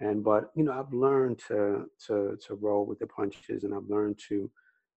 and 0.00 0.22
but 0.22 0.50
you 0.54 0.62
know 0.62 0.72
i've 0.72 0.92
learned 0.92 1.38
to 1.38 1.84
to 2.06 2.36
to 2.46 2.54
roll 2.54 2.84
with 2.84 2.98
the 2.98 3.06
punches 3.06 3.64
and 3.64 3.74
i've 3.74 3.88
learned 3.88 4.18
to 4.28 4.50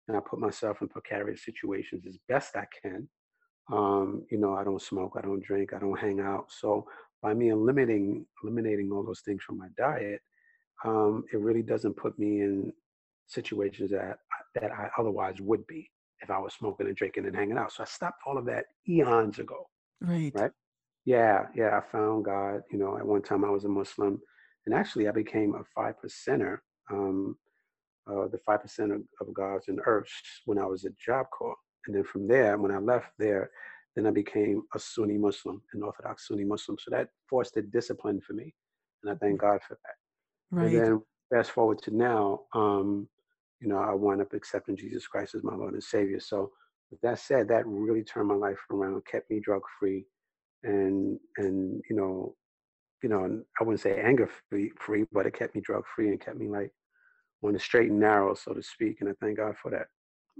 and 0.08 0.16
I 0.16 0.22
put 0.22 0.40
myself 0.40 0.82
in 0.82 0.88
precarious 0.88 1.44
situations 1.44 2.06
as 2.08 2.18
best 2.28 2.56
i 2.56 2.66
can 2.82 3.08
um 3.72 4.26
you 4.32 4.38
know 4.38 4.54
i 4.56 4.64
don't 4.64 4.82
smoke 4.82 5.14
i 5.18 5.22
don't 5.22 5.44
drink 5.44 5.74
i 5.74 5.80
don't 5.80 6.00
hang 6.00 6.20
out 6.20 6.46
so 6.50 6.86
by 7.22 7.34
me 7.34 7.50
eliminating 7.50 8.26
eliminating 8.44 8.92
all 8.92 9.04
those 9.04 9.22
things 9.22 9.44
from 9.44 9.58
my 9.58 9.68
diet 9.78 10.22
um, 10.86 11.24
it 11.34 11.40
really 11.40 11.64
doesn't 11.64 11.96
put 11.96 12.18
me 12.20 12.42
in 12.42 12.72
situations 13.28 13.92
that 13.92 14.20
that 14.56 14.72
I 14.72 14.90
otherwise 14.98 15.36
would 15.42 15.66
be 15.68 15.90
if 16.22 16.30
I 16.30 16.40
was 16.40 16.54
smoking 16.54 16.88
and 16.88 16.96
drinking 16.96 17.26
and 17.26 17.36
hanging 17.36 17.58
out. 17.58 17.72
So 17.72 17.84
I 17.84 17.86
stopped 17.86 18.22
all 18.26 18.38
of 18.38 18.46
that 18.46 18.66
eons 18.88 19.40
ago. 19.40 19.68
Right. 20.02 20.32
Right. 20.36 20.52
Yeah, 21.06 21.46
yeah. 21.56 21.78
I 21.78 21.92
found 21.92 22.26
God. 22.26 22.62
You 22.72 22.78
know, 22.78 22.98
at 22.98 23.06
one 23.06 23.22
time 23.22 23.46
I 23.46 23.50
was 23.50 23.66
a 23.66 23.70
Muslim, 23.70 24.20
and 24.66 24.76
actually 24.76 25.08
I 25.08 25.12
became 25.12 25.56
a 25.56 25.64
five 25.76 25.96
percenter. 26.04 26.58
Um, 26.92 27.38
uh, 28.10 28.28
the 28.28 28.40
five 28.46 28.62
percent 28.62 28.92
of, 28.92 29.02
of 29.20 29.34
gods 29.34 29.68
and 29.68 29.80
earths 29.86 30.42
when 30.46 30.58
I 30.58 30.66
was 30.66 30.86
at 30.86 30.98
Job 30.98 31.26
Corps, 31.38 31.56
and 31.88 31.96
then 31.96 32.04
from 32.04 32.28
there, 32.28 32.58
when 32.58 32.72
I 32.72 32.78
left 32.78 33.08
there, 33.18 33.50
then 33.96 34.06
I 34.06 34.12
became 34.12 34.64
a 34.76 34.80
Sunni 34.80 35.18
Muslim, 35.18 35.62
an 35.74 35.84
Orthodox 35.84 36.28
Sunni 36.28 36.44
Muslim. 36.44 36.78
So 36.80 36.92
that 36.92 37.10
forced 37.30 37.58
a 37.58 37.62
discipline 37.62 38.22
for 38.22 38.34
me, 38.34 38.54
and 39.04 39.12
I 39.12 39.16
thank 39.16 39.42
God 39.42 39.60
for 39.68 39.78
that. 39.84 40.56
Right. 40.56 40.68
And 40.68 40.76
then 40.76 41.02
fast 41.34 41.52
forward 41.52 41.82
to 41.84 41.96
now, 41.96 42.42
um, 42.54 43.08
you 43.60 43.68
know, 43.68 43.78
I 43.78 43.94
wound 43.94 44.22
up 44.22 44.34
accepting 44.34 44.78
Jesus 44.78 45.08
Christ 45.08 45.36
as 45.36 45.44
my 45.44 45.56
Lord 45.56 45.74
and 45.74 45.84
Savior. 45.84 46.20
So 46.20 46.52
with 46.92 47.02
that 47.02 47.20
said, 47.20 47.48
that 47.48 47.66
really 47.66 48.04
turned 48.04 48.28
my 48.28 48.36
life 48.36 48.60
around, 48.72 49.06
kept 49.06 49.32
me 49.32 49.40
drug 49.40 49.62
free, 49.80 50.06
and 50.64 51.20
and 51.38 51.82
you 51.90 51.96
know, 51.96 52.36
you 53.02 53.10
know, 53.10 53.42
I 53.60 53.64
wouldn't 53.64 53.82
say 53.82 54.00
anger 54.00 54.30
free, 54.50 54.72
free, 54.80 55.06
but 55.12 55.26
it 55.26 55.34
kept 55.34 55.56
me 55.56 55.62
drug 55.62 55.84
free 55.96 56.10
and 56.10 56.22
kept 56.22 56.38
me 56.38 56.48
like 56.50 56.72
on 57.44 57.54
the 57.54 57.60
straight 57.60 57.92
and 57.92 58.00
narrow, 58.00 58.34
so 58.34 58.54
to 58.54 58.64
speak. 58.64 58.98
And 59.02 59.10
I 59.10 59.14
thank 59.20 59.38
God 59.38 59.56
for 59.62 59.72
that. 59.72 59.88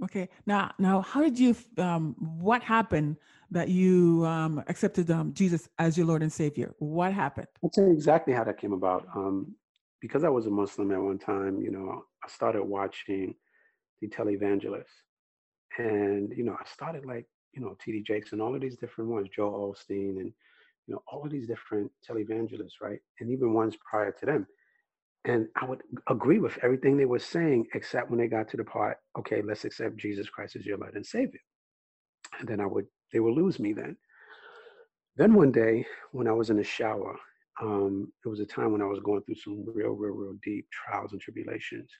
Okay. 0.04 0.28
Now, 0.46 0.72
now, 0.78 1.00
how 1.00 1.22
did 1.22 1.38
you? 1.38 1.56
Um, 1.76 2.14
what 2.18 2.62
happened 2.62 3.16
that 3.50 3.68
you 3.68 4.24
um, 4.26 4.62
accepted 4.68 5.10
um, 5.10 5.32
Jesus 5.32 5.68
as 5.78 5.96
your 5.96 6.06
Lord 6.06 6.22
and 6.22 6.32
Savior? 6.32 6.74
What 6.78 7.12
happened? 7.12 7.48
I'll 7.62 7.70
tell 7.70 7.84
you 7.84 7.92
exactly 7.92 8.32
how 8.32 8.44
that 8.44 8.58
came 8.58 8.72
about. 8.72 9.06
Um, 9.14 9.54
because 10.00 10.22
I 10.22 10.28
was 10.28 10.46
a 10.46 10.50
Muslim 10.50 10.92
at 10.92 11.00
one 11.02 11.18
time, 11.18 11.60
you 11.60 11.72
know, 11.72 12.04
I 12.24 12.28
started 12.28 12.62
watching 12.62 13.34
the 14.00 14.08
televangelists, 14.08 14.84
and 15.78 16.32
you 16.36 16.44
know, 16.44 16.56
I 16.58 16.64
started 16.72 17.04
like 17.04 17.26
you 17.52 17.60
know 17.60 17.76
T.D. 17.82 18.02
Jakes 18.02 18.32
and 18.32 18.40
all 18.40 18.54
of 18.54 18.60
these 18.60 18.76
different 18.76 19.10
ones, 19.10 19.28
Joel 19.34 19.74
Osteen, 19.74 20.20
and 20.20 20.32
you 20.86 20.94
know 20.94 21.02
all 21.10 21.24
of 21.24 21.32
these 21.32 21.48
different 21.48 21.90
televangelists, 22.08 22.80
right? 22.80 23.00
And 23.18 23.30
even 23.30 23.52
ones 23.52 23.76
prior 23.90 24.12
to 24.12 24.26
them. 24.26 24.46
And 25.28 25.46
I 25.60 25.66
would 25.66 25.82
agree 26.08 26.38
with 26.38 26.58
everything 26.62 26.96
they 26.96 27.04
were 27.04 27.18
saying, 27.18 27.66
except 27.74 28.08
when 28.08 28.18
they 28.18 28.28
got 28.28 28.48
to 28.48 28.56
the 28.56 28.64
part, 28.64 28.96
okay, 29.18 29.42
let's 29.42 29.66
accept 29.66 29.98
Jesus 29.98 30.30
Christ 30.30 30.56
as 30.56 30.64
your 30.64 30.78
Lord 30.78 30.94
and 30.94 31.04
Savior. 31.04 31.40
And 32.40 32.48
then 32.48 32.60
I 32.60 32.66
would, 32.66 32.86
they 33.12 33.20
would 33.20 33.34
lose 33.34 33.60
me 33.60 33.74
then. 33.74 33.94
Then 35.18 35.34
one 35.34 35.52
day, 35.52 35.84
when 36.12 36.28
I 36.28 36.32
was 36.32 36.48
in 36.48 36.56
the 36.56 36.64
shower, 36.64 37.14
um, 37.60 38.10
it 38.24 38.28
was 38.28 38.40
a 38.40 38.46
time 38.46 38.72
when 38.72 38.80
I 38.80 38.86
was 38.86 39.00
going 39.00 39.20
through 39.22 39.34
some 39.34 39.66
real, 39.66 39.90
real, 39.90 40.14
real 40.14 40.34
deep 40.42 40.66
trials 40.70 41.12
and 41.12 41.20
tribulations. 41.20 41.90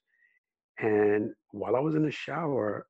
And 0.79 1.31
while 1.51 1.77
I 1.77 1.81
was 1.81 1.97
in 1.97 2.05
the 2.05 2.11
shower, 2.11 2.87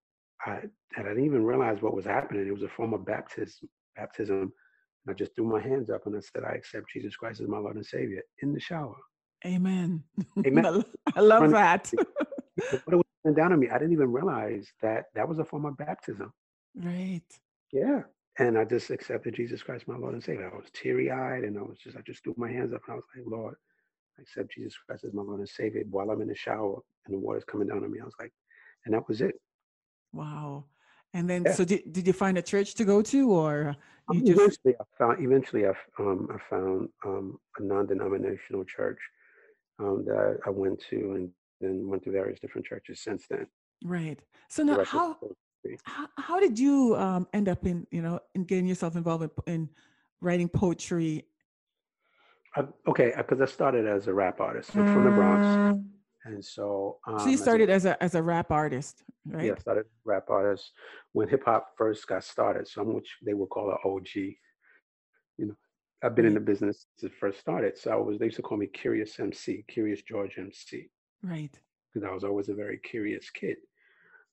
I, 0.47 0.61
I 0.97 1.03
didn't 1.03 1.25
even 1.25 1.45
realize 1.45 1.83
what 1.83 1.97
was 1.97 2.05
happening. 2.05 2.47
It 2.47 2.55
was 2.55 2.63
a 2.63 2.69
form 2.69 2.95
of 2.95 3.05
baptism. 3.05 3.69
Baptism. 3.97 4.53
And 5.07 5.09
I 5.09 5.15
just 5.15 5.35
threw 5.35 5.47
my 5.47 5.61
hands 5.61 5.91
up 5.91 6.07
and 6.07 6.15
I 6.15 6.21
said, 6.21 6.45
I 6.45 6.53
accept 6.53 6.93
Jesus 6.93 7.17
Christ 7.17 7.41
as 7.41 7.49
my 7.49 7.59
Lord 7.59 7.75
and 7.75 7.85
Savior 7.85 8.23
in 8.43 8.53
the 8.53 8.61
shower. 8.61 8.95
Amen. 9.47 10.03
Amen. 10.47 10.85
I 11.15 11.21
love 11.21 11.51
that. 11.51 11.93
it 12.57 12.83
was 12.87 13.35
down 13.37 13.53
on 13.53 13.61
me. 13.61 13.69
I 13.69 13.79
didn't 13.79 13.93
even 13.93 14.11
realize 14.11 14.69
that 14.83 15.07
that 15.15 15.29
was 15.29 15.39
a 15.39 15.45
form 15.45 15.65
of 15.65 15.77
baptism. 15.77 16.33
Right. 16.75 17.23
Yeah. 17.73 18.03
And 18.39 18.57
I 18.57 18.65
just 18.65 18.91
accepted 18.91 19.35
Jesus 19.35 19.63
Christ, 19.63 19.89
my 19.89 19.97
Lord 19.97 20.15
and 20.15 20.23
Savior. 20.23 20.51
I 20.53 20.57
was 20.57 20.71
teary 20.73 21.11
eyed 21.11 21.45
and 21.45 21.59
I 21.59 21.63
was 21.63 21.79
just, 21.79 21.97
I 21.97 22.01
just 22.07 22.23
threw 22.23 22.35
my 22.37 22.51
hands 22.51 22.73
up 22.73 22.83
and 22.87 22.93
I 22.93 22.97
was 22.97 23.05
like, 23.17 23.25
Lord, 23.27 23.55
I 24.19 24.23
accept 24.23 24.53
Jesus 24.53 24.77
Christ 24.87 25.05
as 25.05 25.13
my 25.13 25.23
Lord 25.23 25.41
and 25.41 25.49
Savior. 25.49 25.83
While 25.91 26.11
I'm 26.11 26.21
in 26.21 26.29
the 26.29 26.37
shower 26.37 26.81
and 27.07 27.15
the 27.15 27.19
water's 27.19 27.45
coming 27.45 27.69
down 27.69 27.85
on 27.85 27.91
me, 27.91 27.99
I 28.01 28.05
was 28.05 28.15
like, 28.21 28.33
and 28.87 28.95
that 28.95 29.09
was 29.09 29.21
it. 29.21 29.35
Wow. 30.13 30.65
And 31.15 31.29
then, 31.29 31.45
Yeah. 31.47 31.53
so 31.55 31.65
did, 31.65 31.93
did 31.93 32.07
you 32.07 32.13
find 32.13 32.39
a 32.39 32.43
church 32.43 32.75
to 32.75 32.85
go 32.85 33.03
to 33.03 33.31
or 33.31 33.77
you 34.13 34.21
Um, 34.21 34.25
just, 34.25 34.39
eventually, 34.41 34.75
I 34.81 34.85
found 34.97 35.25
eventually 35.25 35.67
I, 35.67 35.73
um, 35.99 36.29
I 36.33 36.39
found 36.49 36.89
um, 37.05 37.39
a 37.59 37.63
non-denominational 37.63 38.65
church 38.65 38.99
um, 39.79 40.05
that 40.07 40.39
I 40.47 40.51
went 40.51 40.83
to, 40.91 40.97
and 41.15 41.31
then 41.61 41.89
went 41.89 42.05
to 42.05 42.11
various 42.11 42.41
different 42.41 42.67
churches 42.67 43.01
since 43.01 43.27
then. 43.29 43.47
right. 43.85 44.21
So 44.49 44.63
now 44.63 44.83
how, 44.85 45.17
how, 45.85 46.09
how 46.17 46.41
did 46.41 46.59
you 46.59 46.97
um, 46.97 47.27
end 47.33 47.49
up 47.49 47.67
in, 47.67 47.87
you 47.91 48.03
know, 48.03 48.21
in 48.35 48.45
getting 48.45 48.67
yourself 48.67 48.97
involved 48.97 49.25
in, 49.47 49.53
in 49.55 49.69
writing 50.21 50.49
poetry? 50.49 51.27
I, 52.57 52.65
okay, 52.89 53.13
because 53.17 53.41
I 53.41 53.47
started 53.47 53.87
as 53.87 54.09
a 54.09 54.15
rap 54.15 54.41
artist. 54.41 54.75
I'm 54.75 54.85
from 54.87 55.05
the 55.05 55.11
Bronx, 55.11 55.47
and 56.25 56.45
so 56.45 56.99
um, 57.07 57.19
So 57.19 57.27
you 57.27 57.35
as 57.35 57.41
a- 57.41 57.43
started 57.43 57.71
as 57.71 57.85
a, 57.85 58.03
as 58.03 58.15
a 58.15 58.23
rap 58.23 58.51
artist, 58.51 59.03
right? 59.27 59.45
Yeah, 59.47 59.53
I 59.53 59.61
started 59.61 59.81
as 59.81 59.87
a 60.07 60.09
rap 60.09 60.31
artist 60.31 60.73
when 61.13 61.29
hip 61.29 61.45
hop 61.45 61.75
first 61.77 62.07
got 62.09 62.25
started. 62.25 62.67
So 62.67 62.81
I'm 62.83 62.95
which 62.95 63.17
they 63.25 63.35
would 63.35 63.51
call 63.51 63.71
an 63.71 63.77
OG. 63.85 64.09
You 65.37 65.47
know, 65.49 65.57
I've 66.03 66.15
been 66.15 66.27
in 66.27 66.35
the 66.35 66.41
business 66.41 66.87
since 66.97 67.13
it 67.13 67.19
first 67.19 67.41
started. 67.41 67.77
So 67.77 67.91
I 67.91 67.97
was 67.97 68.19
they 68.19 68.27
used 68.27 68.37
to 68.37 68.43
call 68.43 68.59
me 68.59 68.67
Curious 68.67 69.19
MC, 69.19 69.65
Curious 69.69 70.03
George 70.03 70.39
MC, 70.39 70.89
Right. 71.23 71.59
because 71.93 72.09
I 72.09 72.13
was 72.13 72.25
always 72.25 72.49
a 72.49 72.55
very 72.55 72.79
curious 72.79 73.31
kid. 73.31 73.57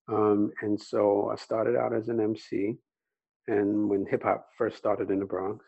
Um, 0.07 0.51
and 0.61 0.79
so 0.79 1.29
I 1.31 1.35
started 1.35 1.75
out 1.75 1.93
as 1.93 2.09
an 2.09 2.19
MC, 2.19 2.77
and 3.47 3.89
when 3.89 4.05
hip 4.05 4.23
hop 4.23 4.47
first 4.57 4.77
started 4.77 5.09
in 5.09 5.19
the 5.19 5.25
Bronx, 5.25 5.65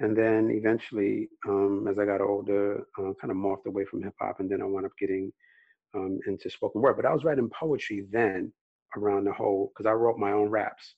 and 0.00 0.16
then 0.16 0.50
eventually, 0.50 1.28
um, 1.48 1.86
as 1.88 1.98
I 1.98 2.04
got 2.04 2.20
older, 2.20 2.80
uh, 2.98 3.12
kind 3.20 3.30
of 3.30 3.36
morphed 3.36 3.66
away 3.66 3.84
from 3.86 4.02
hip 4.02 4.14
hop, 4.20 4.40
and 4.40 4.50
then 4.50 4.60
I 4.60 4.64
wound 4.66 4.84
up 4.84 4.92
getting 4.98 5.32
um, 5.94 6.18
into 6.26 6.50
spoken 6.50 6.82
word. 6.82 6.96
But 6.96 7.06
I 7.06 7.12
was 7.14 7.24
writing 7.24 7.48
poetry 7.50 8.06
then 8.10 8.52
around 8.96 9.24
the 9.24 9.32
whole 9.32 9.72
because 9.72 9.88
I 9.88 9.92
wrote 9.92 10.18
my 10.18 10.32
own 10.32 10.50
raps, 10.50 10.94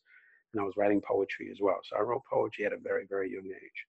and 0.52 0.60
I 0.60 0.64
was 0.64 0.74
writing 0.76 1.00
poetry 1.00 1.50
as 1.52 1.58
well. 1.60 1.78
So 1.84 1.96
I 1.96 2.00
wrote 2.00 2.22
poetry 2.28 2.64
at 2.64 2.72
a 2.72 2.78
very 2.78 3.06
very 3.08 3.30
young 3.30 3.46
age, 3.46 3.86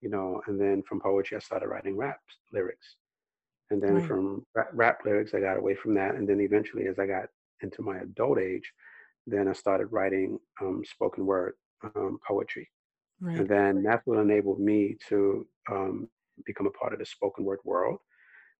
you 0.00 0.08
know. 0.10 0.42
And 0.46 0.60
then 0.60 0.82
from 0.82 1.00
poetry, 1.00 1.36
I 1.36 1.40
started 1.40 1.68
writing 1.68 1.96
rap 1.96 2.20
lyrics, 2.52 2.96
and 3.70 3.82
then 3.82 3.94
Right. 3.96 4.04
from 4.04 4.46
rap, 4.72 5.00
lyrics, 5.04 5.34
I 5.34 5.40
got 5.40 5.56
away 5.58 5.74
from 5.74 5.94
that, 5.94 6.14
and 6.14 6.28
then 6.28 6.40
eventually, 6.40 6.86
as 6.86 6.98
I 6.98 7.06
got 7.06 7.28
into 7.62 7.82
my 7.82 7.98
adult 7.98 8.38
age, 8.38 8.72
then 9.26 9.48
I 9.48 9.52
started 9.52 9.86
writing 9.92 10.38
um, 10.60 10.82
spoken 10.84 11.26
word 11.26 11.54
um, 11.94 12.18
poetry. 12.26 12.68
Right. 13.20 13.38
And 13.38 13.48
then 13.48 13.82
that's 13.82 14.06
what 14.06 14.18
enabled 14.18 14.60
me 14.60 14.96
to 15.08 15.46
um, 15.70 16.08
become 16.46 16.66
a 16.66 16.70
part 16.70 16.92
of 16.94 16.98
the 16.98 17.06
spoken 17.06 17.44
word 17.44 17.58
world 17.64 17.98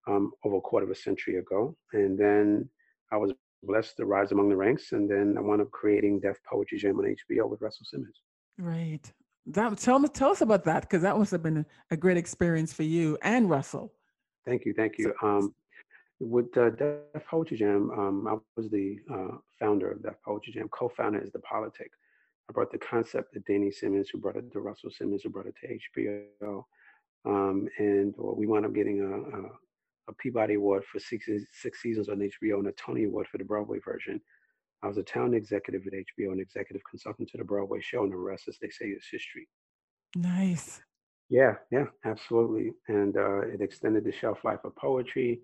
um, 0.06 0.32
over 0.44 0.56
a 0.56 0.60
quarter 0.60 0.84
of 0.84 0.90
a 0.90 0.94
century 0.94 1.36
ago. 1.36 1.74
And 1.94 2.18
then 2.18 2.68
I 3.10 3.16
was 3.16 3.32
blessed 3.62 3.96
to 3.96 4.04
rise 4.04 4.32
among 4.32 4.50
the 4.50 4.56
ranks. 4.56 4.92
And 4.92 5.10
then 5.10 5.36
I 5.38 5.40
wound 5.40 5.62
up 5.62 5.70
creating 5.70 6.20
Def 6.20 6.38
Poetry 6.44 6.78
Jam 6.78 6.98
on 6.98 7.04
HBO 7.06 7.48
with 7.48 7.62
Russell 7.62 7.86
Simmons. 7.86 8.20
Right. 8.58 9.10
That 9.52 9.78
tell 9.78 9.98
me 9.98 10.08
tell 10.08 10.30
us 10.30 10.40
about 10.40 10.64
that 10.64 10.82
because 10.82 11.02
that 11.02 11.18
must 11.18 11.30
have 11.32 11.42
been 11.42 11.58
a, 11.58 11.66
a 11.90 11.96
great 11.96 12.16
experience 12.16 12.72
for 12.72 12.84
you 12.84 13.18
and 13.22 13.50
Russell. 13.50 13.92
Thank 14.46 14.64
you, 14.64 14.72
thank 14.72 14.98
you. 14.98 15.12
Um, 15.22 15.54
with 16.20 16.56
uh, 16.56 16.70
Def 16.70 17.26
Poetry 17.28 17.56
Jam, 17.56 17.90
um, 17.90 18.26
I 18.28 18.36
was 18.56 18.70
the 18.70 18.98
uh, 19.12 19.38
founder 19.58 19.90
of 19.90 20.02
Def 20.02 20.14
Poetry 20.24 20.52
Jam. 20.52 20.68
Co-founder 20.68 21.18
is 21.18 21.32
the 21.32 21.38
Politic. 21.40 21.90
I 22.48 22.52
brought 22.52 22.70
the 22.70 22.78
concept 22.78 23.32
to 23.34 23.40
Danny 23.40 23.70
Simmons, 23.70 24.10
who 24.10 24.18
brought 24.18 24.36
it 24.36 24.52
to 24.52 24.60
Russell 24.60 24.90
Simmons, 24.90 25.22
who 25.22 25.30
brought 25.30 25.46
it 25.46 25.54
to 25.62 26.00
HBO, 26.02 26.64
um, 27.24 27.68
and 27.78 28.14
uh, 28.18 28.32
we 28.32 28.46
wound 28.46 28.66
up 28.66 28.74
getting 28.74 29.00
a, 29.00 29.38
a, 29.38 29.50
a 30.08 30.14
Peabody 30.18 30.54
Award 30.54 30.84
for 30.84 30.98
six, 30.98 31.28
six 31.52 31.80
seasons 31.80 32.08
on 32.08 32.18
HBO 32.18 32.58
and 32.58 32.68
a 32.68 32.72
Tony 32.72 33.04
Award 33.04 33.28
for 33.28 33.38
the 33.38 33.44
Broadway 33.44 33.78
version. 33.84 34.20
I 34.82 34.88
was 34.88 34.96
a 34.96 35.02
town 35.02 35.34
executive 35.34 35.86
at 35.86 35.92
HBO 35.92 36.32
and 36.32 36.40
executive 36.40 36.82
consultant 36.88 37.28
to 37.30 37.38
the 37.38 37.44
Broadway 37.44 37.80
show, 37.80 38.04
and 38.04 38.12
the 38.12 38.16
rest, 38.16 38.48
as 38.48 38.58
they 38.60 38.70
say, 38.70 38.86
is 38.86 39.04
history. 39.10 39.46
Nice. 40.16 40.80
Yeah, 41.28 41.54
yeah, 41.70 41.84
absolutely. 42.04 42.72
And 42.88 43.16
uh, 43.16 43.42
it 43.42 43.60
extended 43.60 44.04
the 44.04 44.12
shelf 44.12 44.44
life 44.44 44.64
of 44.64 44.74
poetry. 44.76 45.40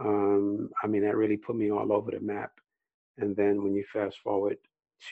Um, 0.00 0.70
I 0.82 0.86
mean, 0.86 1.02
that 1.02 1.16
really 1.16 1.36
put 1.36 1.56
me 1.56 1.70
all 1.70 1.92
over 1.92 2.10
the 2.10 2.20
map. 2.20 2.52
And 3.18 3.36
then 3.36 3.62
when 3.62 3.74
you 3.74 3.84
fast 3.92 4.16
forward 4.24 4.56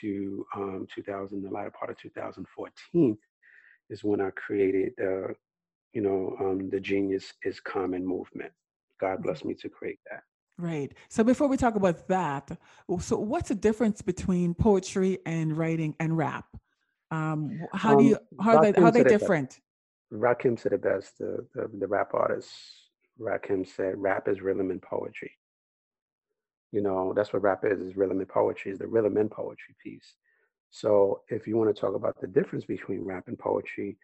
to 0.01 0.45
um, 0.55 0.87
2000, 0.93 1.41
the 1.41 1.49
latter 1.49 1.71
part 1.71 1.91
of 1.91 1.97
2014, 1.99 3.17
is 3.89 4.03
when 4.03 4.19
I 4.19 4.31
created, 4.31 4.93
uh, 5.01 5.33
you 5.93 6.01
know, 6.01 6.35
um, 6.39 6.69
the 6.69 6.79
Genius 6.79 7.33
is 7.43 7.59
Common 7.59 8.05
movement. 8.05 8.51
God 8.99 9.23
bless 9.23 9.45
me 9.45 9.53
to 9.55 9.69
create 9.69 9.99
that. 10.11 10.23
Right. 10.59 10.93
So 11.07 11.23
before 11.23 11.47
we 11.47 11.55
talk 11.55 11.75
about 11.75 12.05
that, 12.09 12.51
so 12.99 13.17
what's 13.17 13.47
the 13.47 13.55
difference 13.55 14.01
between 14.01 14.53
poetry 14.53 15.19
and 15.25 15.57
writing 15.57 15.95
and 16.01 16.17
rap? 16.17 16.47
Um, 17.11 17.61
how 17.73 17.95
do 17.95 18.03
Um, 18.03 18.09
you 18.09 18.17
how 18.41 18.57
are 18.57 18.61
they 18.65 18.73
how 18.77 18.87
are 18.87 18.91
they 18.91 18.99
said 18.99 19.07
it 19.07 19.09
best. 19.09 19.21
different? 19.21 19.61
Rakim 20.11 20.59
said 20.59 20.73
it 20.73 20.81
best, 20.81 21.17
the, 21.17 21.47
the, 21.55 21.69
the 21.79 21.87
rap 21.87 22.13
artist. 22.13 22.49
Rakim 23.19 23.65
said, 23.65 24.01
rap 24.01 24.27
is 24.27 24.41
rhythm 24.41 24.69
and 24.69 24.81
poetry. 24.81 25.31
You 26.73 26.81
know, 26.81 27.13
that's 27.15 27.31
what 27.31 27.41
rap 27.41 27.63
is, 27.63 27.79
is 27.79 27.95
rhythm 27.95 28.19
and 28.19 28.27
poetry, 28.27 28.71
is 28.73 28.79
the 28.79 28.87
rhythm 28.87 29.15
and 29.15 29.31
poetry 29.31 29.75
piece. 29.81 30.15
So 30.71 31.21
if 31.29 31.47
you 31.47 31.55
want 31.55 31.73
to 31.73 31.79
talk 31.79 31.95
about 31.95 32.19
the 32.19 32.27
difference 32.27 32.65
between 32.65 33.05
rap 33.05 33.27
and 33.27 33.39
poetry, 33.39 33.97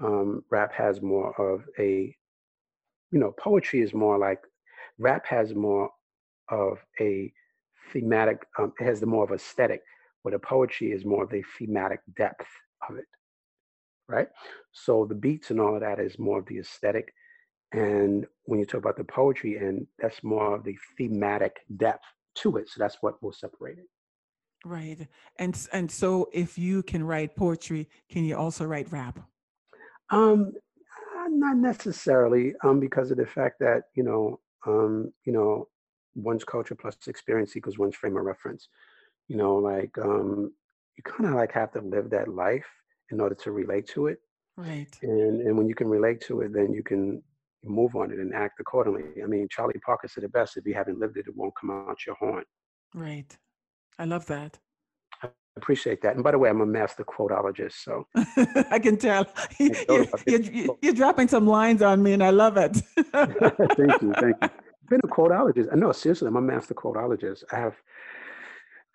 um, 0.00 0.42
rap 0.50 0.72
has 0.72 1.00
more 1.00 1.40
of 1.40 1.64
a, 1.78 2.16
you 3.12 3.18
know, 3.20 3.32
poetry 3.38 3.80
is 3.80 3.94
more 3.94 4.18
like 4.18 4.40
rap 4.98 5.24
has 5.26 5.54
more 5.54 5.90
of 6.50 6.78
a 7.00 7.32
thematic, 7.92 8.46
um, 8.58 8.72
it 8.80 8.84
has 8.84 9.00
the 9.00 9.06
more 9.06 9.24
of 9.24 9.32
aesthetic, 9.32 9.82
where 10.22 10.32
the 10.32 10.38
poetry 10.38 10.92
is 10.92 11.04
more 11.04 11.24
of 11.24 11.30
the 11.30 11.44
thematic 11.58 12.00
depth 12.16 12.46
of 12.88 12.96
it, 12.96 13.06
right? 14.08 14.28
So 14.72 15.06
the 15.06 15.14
beats 15.14 15.50
and 15.50 15.60
all 15.60 15.74
of 15.74 15.80
that 15.80 15.98
is 15.98 16.18
more 16.18 16.38
of 16.38 16.46
the 16.46 16.58
aesthetic. 16.58 17.12
And 17.72 18.26
when 18.44 18.58
you 18.58 18.66
talk 18.66 18.80
about 18.80 18.96
the 18.96 19.04
poetry, 19.04 19.56
and 19.56 19.86
that's 19.98 20.22
more 20.24 20.56
of 20.56 20.64
the 20.64 20.76
thematic 20.96 21.60
depth 21.76 22.04
to 22.36 22.56
it. 22.56 22.68
So 22.68 22.76
that's 22.78 22.98
what 23.00 23.22
will 23.22 23.32
separate 23.32 23.78
it. 23.78 23.86
Right. 24.64 25.08
And 25.36 25.68
and 25.72 25.90
so 25.90 26.28
if 26.32 26.58
you 26.58 26.82
can 26.82 27.02
write 27.02 27.34
poetry, 27.34 27.88
can 28.10 28.24
you 28.24 28.36
also 28.36 28.66
write 28.66 28.92
rap? 28.92 29.18
Um, 30.10 30.52
uh, 31.16 31.28
not 31.28 31.56
necessarily, 31.56 32.54
um, 32.62 32.80
because 32.80 33.10
of 33.10 33.16
the 33.16 33.26
fact 33.26 33.58
that 33.60 33.84
you 33.94 34.02
know, 34.02 34.40
um, 34.66 35.12
you 35.24 35.32
know, 35.32 35.68
one's 36.14 36.44
culture 36.44 36.74
plus 36.74 36.96
experience 37.06 37.56
equals 37.56 37.78
one's 37.78 37.96
frame 37.96 38.16
of 38.16 38.24
reference. 38.24 38.68
You 39.28 39.36
know, 39.36 39.56
like 39.56 39.96
um, 39.98 40.52
you 40.96 41.02
kind 41.04 41.28
of 41.28 41.34
like 41.34 41.52
have 41.52 41.72
to 41.72 41.80
live 41.80 42.10
that 42.10 42.28
life 42.28 42.66
in 43.10 43.20
order 43.20 43.34
to 43.36 43.52
relate 43.52 43.88
to 43.88 44.06
it. 44.08 44.18
Right. 44.56 44.96
And 45.02 45.40
and 45.42 45.56
when 45.56 45.68
you 45.68 45.74
can 45.74 45.88
relate 45.88 46.20
to 46.22 46.42
it, 46.42 46.52
then 46.52 46.72
you 46.72 46.82
can 46.82 47.22
move 47.64 47.94
on 47.94 48.10
it 48.10 48.18
and 48.18 48.34
act 48.34 48.60
accordingly. 48.60 49.22
I 49.22 49.26
mean, 49.26 49.48
Charlie 49.50 49.80
Parker 49.84 50.08
said 50.08 50.24
it 50.24 50.32
best: 50.32 50.56
if 50.56 50.66
you 50.66 50.74
haven't 50.74 50.98
lived 50.98 51.16
it, 51.16 51.26
it 51.28 51.36
won't 51.36 51.54
come 51.60 51.70
out 51.70 52.06
your 52.06 52.16
horn. 52.16 52.44
Right. 52.94 53.36
I 53.98 54.04
love 54.04 54.26
that. 54.26 54.58
I 55.22 55.28
appreciate 55.56 56.00
that. 56.02 56.14
And 56.14 56.24
by 56.24 56.30
the 56.30 56.38
way, 56.38 56.48
I'm 56.48 56.60
a 56.60 56.66
master 56.66 57.04
quotologist, 57.04 57.84
so 57.84 58.06
I 58.70 58.78
can 58.78 58.96
tell 58.96 59.26
you, 59.58 59.74
are 59.88 60.76
you're 60.80 60.94
dropping 60.94 61.28
some 61.28 61.46
lines 61.46 61.82
on 61.82 62.02
me, 62.02 62.14
and 62.14 62.22
I 62.22 62.30
love 62.30 62.56
it. 62.56 62.76
thank 63.12 64.02
you, 64.02 64.12
thank 64.14 64.36
you. 64.42 64.48
I've 64.90 65.00
been 65.00 65.10
a 65.10 65.14
quotologist. 65.14 65.68
I 65.72 65.76
know, 65.76 65.92
seriously, 65.92 66.28
I'm 66.28 66.36
a 66.36 66.40
master 66.40 66.74
quotologist. 66.74 67.44
I 67.52 67.56
have, 67.56 67.76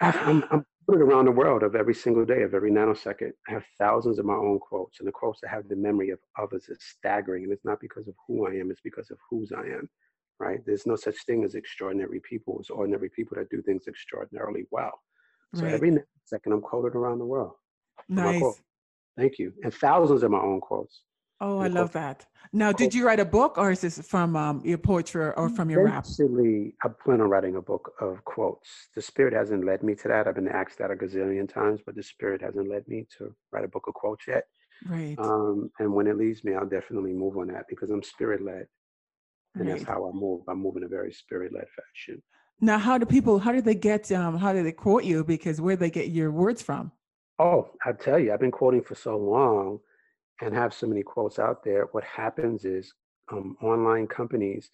I 0.02 0.06
have 0.12 0.28
I'm, 0.28 0.44
I'm 0.52 0.66
around 0.90 1.26
the 1.26 1.32
world 1.32 1.64
of 1.64 1.76
every 1.76 1.94
single 1.94 2.26
day, 2.26 2.42
of 2.44 2.54
every 2.54 2.70
nanosecond. 2.70 3.32
I 3.48 3.52
have 3.54 3.64
thousands 3.78 4.20
of 4.20 4.26
my 4.26 4.34
own 4.34 4.60
quotes, 4.60 5.00
and 5.00 5.08
the 5.08 5.14
quotes 5.14 5.40
I 5.46 5.50
have 5.50 5.70
the 5.70 5.76
memory 5.76 6.10
of 6.10 6.20
others 6.38 6.68
is 6.68 6.80
staggering. 6.82 7.44
And 7.44 7.54
it's 7.54 7.64
not 7.64 7.80
because 7.80 8.08
of 8.10 8.16
who 8.28 8.46
I 8.46 8.52
am; 8.56 8.72
it's 8.72 8.82
because 8.82 9.10
of 9.10 9.18
whose 9.30 9.52
I 9.52 9.62
am 9.62 9.90
right? 10.40 10.60
There's 10.66 10.86
no 10.86 10.96
such 10.96 11.16
thing 11.26 11.44
as 11.44 11.56
extraordinary 11.56 12.20
people. 12.20 12.58
It's 12.60 12.70
ordinary 12.70 13.10
people 13.10 13.38
that 13.38 13.50
do 13.50 13.62
things 13.62 13.88
extraordinarily 13.88 14.66
well. 14.72 15.02
So 15.54 15.64
right. 15.64 15.74
every 15.74 15.98
second, 16.26 16.52
I'm 16.52 16.62
quoted 16.62 16.96
around 16.96 17.20
the 17.20 17.26
world. 17.26 17.54
Nice. 18.10 18.44
Thank 19.18 19.40
you. 19.40 19.54
And 19.64 19.74
thousands 19.74 20.24
of 20.24 20.32
my 20.32 20.40
own 20.40 20.60
quotes. 20.60 21.04
Oh, 21.42 21.60
I 21.60 21.68
love 21.68 21.92
that. 21.94 22.26
Now, 22.54 22.72
did 22.72 22.94
you 22.94 23.06
write 23.06 23.20
a 23.20 23.26
book 23.26 23.58
or 23.58 23.72
is 23.72 23.82
this 23.82 24.00
from 24.08 24.36
um, 24.36 24.62
your 24.64 24.78
poetry 24.78 25.34
or 25.36 25.50
from 25.50 25.70
your 25.70 25.84
rap? 25.84 26.06
Actually, 26.06 26.74
I 26.84 26.88
plan 26.88 27.20
on 27.20 27.30
writing 27.30 27.58
a 27.58 27.62
book 27.62 27.94
of 28.00 28.24
quotes. 28.24 28.70
The 28.96 29.02
spirit 29.02 29.34
hasn't 29.34 29.66
led 29.66 29.84
me 29.84 29.96
to 29.96 30.08
that. 30.08 30.28
I've 30.28 30.36
been 30.36 30.48
asked 30.48 30.78
that 30.78 30.92
a 30.92 30.96
gazillion 30.96 31.52
times, 31.52 31.82
but 31.86 31.96
the 31.96 32.04
spirit 32.04 32.42
hasn't 32.42 32.70
led 32.70 32.88
me 32.88 33.08
to 33.18 33.36
write 33.52 33.66
a 33.66 33.68
book 33.68 33.88
of 33.88 33.94
quotes 33.94 34.28
yet. 34.28 34.46
Right. 34.88 35.16
Um, 35.20 35.70
and 35.80 35.94
when 35.94 36.08
it 36.08 36.18
leads 36.18 36.44
me, 36.44 36.54
I'll 36.54 36.66
definitely 36.66 37.14
move 37.14 37.38
on 37.38 37.48
that 37.48 37.66
because 37.68 37.90
I'm 37.90 38.04
spirit 38.04 38.42
led 38.42 38.68
and 39.56 39.68
right. 39.68 39.78
that's 39.78 39.88
how 39.88 40.08
I 40.08 40.12
move. 40.14 40.42
I 40.48 40.54
move 40.54 40.78
in 40.78 40.84
a 40.84 40.88
very 40.88 41.12
spirit 41.12 41.54
led 41.54 41.66
fashion. 41.76 42.22
Now, 42.62 42.78
how 42.78 42.98
do 42.98 43.06
people? 43.06 43.40
How 43.40 43.52
do 43.52 43.62
they 43.62 43.76
get? 43.76 44.12
Um, 44.12 44.38
how 44.38 44.54
do 44.54 44.64
they 44.64 44.72
quote 44.72 45.04
you? 45.04 45.24
Because 45.24 45.60
where 45.60 45.76
do 45.76 45.82
they 45.82 45.90
get 45.90 46.10
your 46.10 46.32
words 46.32 46.62
from? 46.62 46.92
Oh, 47.40 47.70
I 47.86 47.92
tell 47.92 48.18
you, 48.18 48.34
I've 48.34 48.40
been 48.40 48.52
quoting 48.52 48.82
for 48.82 48.96
so 48.96 49.18
long, 49.18 49.80
and 50.42 50.54
have 50.54 50.74
so 50.74 50.88
many 50.88 51.04
quotes 51.04 51.40
out 51.40 51.64
there. 51.64 51.88
What 51.92 52.04
happens 52.04 52.66
is, 52.66 52.94
um, 53.32 53.58
online 53.62 54.08
companies, 54.08 54.70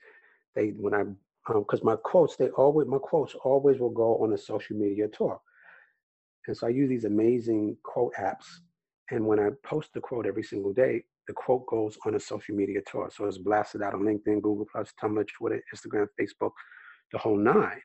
they 0.55 0.69
when 0.69 0.93
I 0.93 1.03
because 1.47 1.81
um, 1.81 1.85
my 1.85 1.95
quotes 1.95 2.35
they 2.35 2.49
always 2.49 2.87
my 2.87 2.97
quotes 2.97 3.35
always 3.43 3.79
will 3.79 3.89
go 3.89 4.17
on 4.17 4.33
a 4.33 4.37
social 4.37 4.77
media 4.77 5.07
tour, 5.07 5.39
and 6.47 6.55
so 6.55 6.67
I 6.67 6.71
use 6.71 6.89
these 6.89 7.05
amazing 7.05 7.77
quote 7.83 8.13
apps. 8.19 8.45
And 9.11 9.25
when 9.25 9.39
I 9.39 9.49
post 9.63 9.93
the 9.93 9.99
quote 9.99 10.25
every 10.25 10.43
single 10.43 10.71
day, 10.71 11.03
the 11.27 11.33
quote 11.33 11.65
goes 11.67 11.97
on 12.05 12.15
a 12.15 12.19
social 12.19 12.55
media 12.55 12.79
tour. 12.89 13.09
So 13.13 13.25
it's 13.25 13.37
blasted 13.37 13.81
out 13.81 13.93
on 13.93 14.01
LinkedIn, 14.01 14.41
Google 14.41 14.65
Plus, 14.71 14.93
Tumblr, 15.01 15.25
Twitter, 15.37 15.61
Instagram, 15.73 16.07
Facebook, 16.19 16.51
the 17.11 17.17
whole 17.17 17.37
nine. 17.37 17.81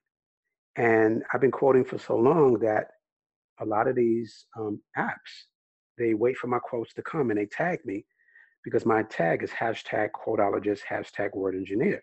And 0.76 1.24
I've 1.32 1.40
been 1.40 1.50
quoting 1.50 1.84
for 1.84 1.98
so 1.98 2.16
long 2.16 2.58
that 2.60 2.88
a 3.60 3.64
lot 3.64 3.88
of 3.88 3.96
these 3.96 4.46
um, 4.56 4.80
apps, 4.96 5.46
they 5.98 6.14
wait 6.14 6.36
for 6.36 6.46
my 6.46 6.58
quotes 6.58 6.92
to 6.94 7.02
come 7.02 7.30
and 7.30 7.38
they 7.38 7.46
tag 7.46 7.80
me 7.84 8.04
because 8.64 8.84
my 8.84 9.02
tag 9.04 9.42
is 9.42 9.50
hashtag 9.50 10.10
quotologist, 10.10 10.80
hashtag 10.90 11.34
word 11.34 11.54
engineer. 11.54 12.02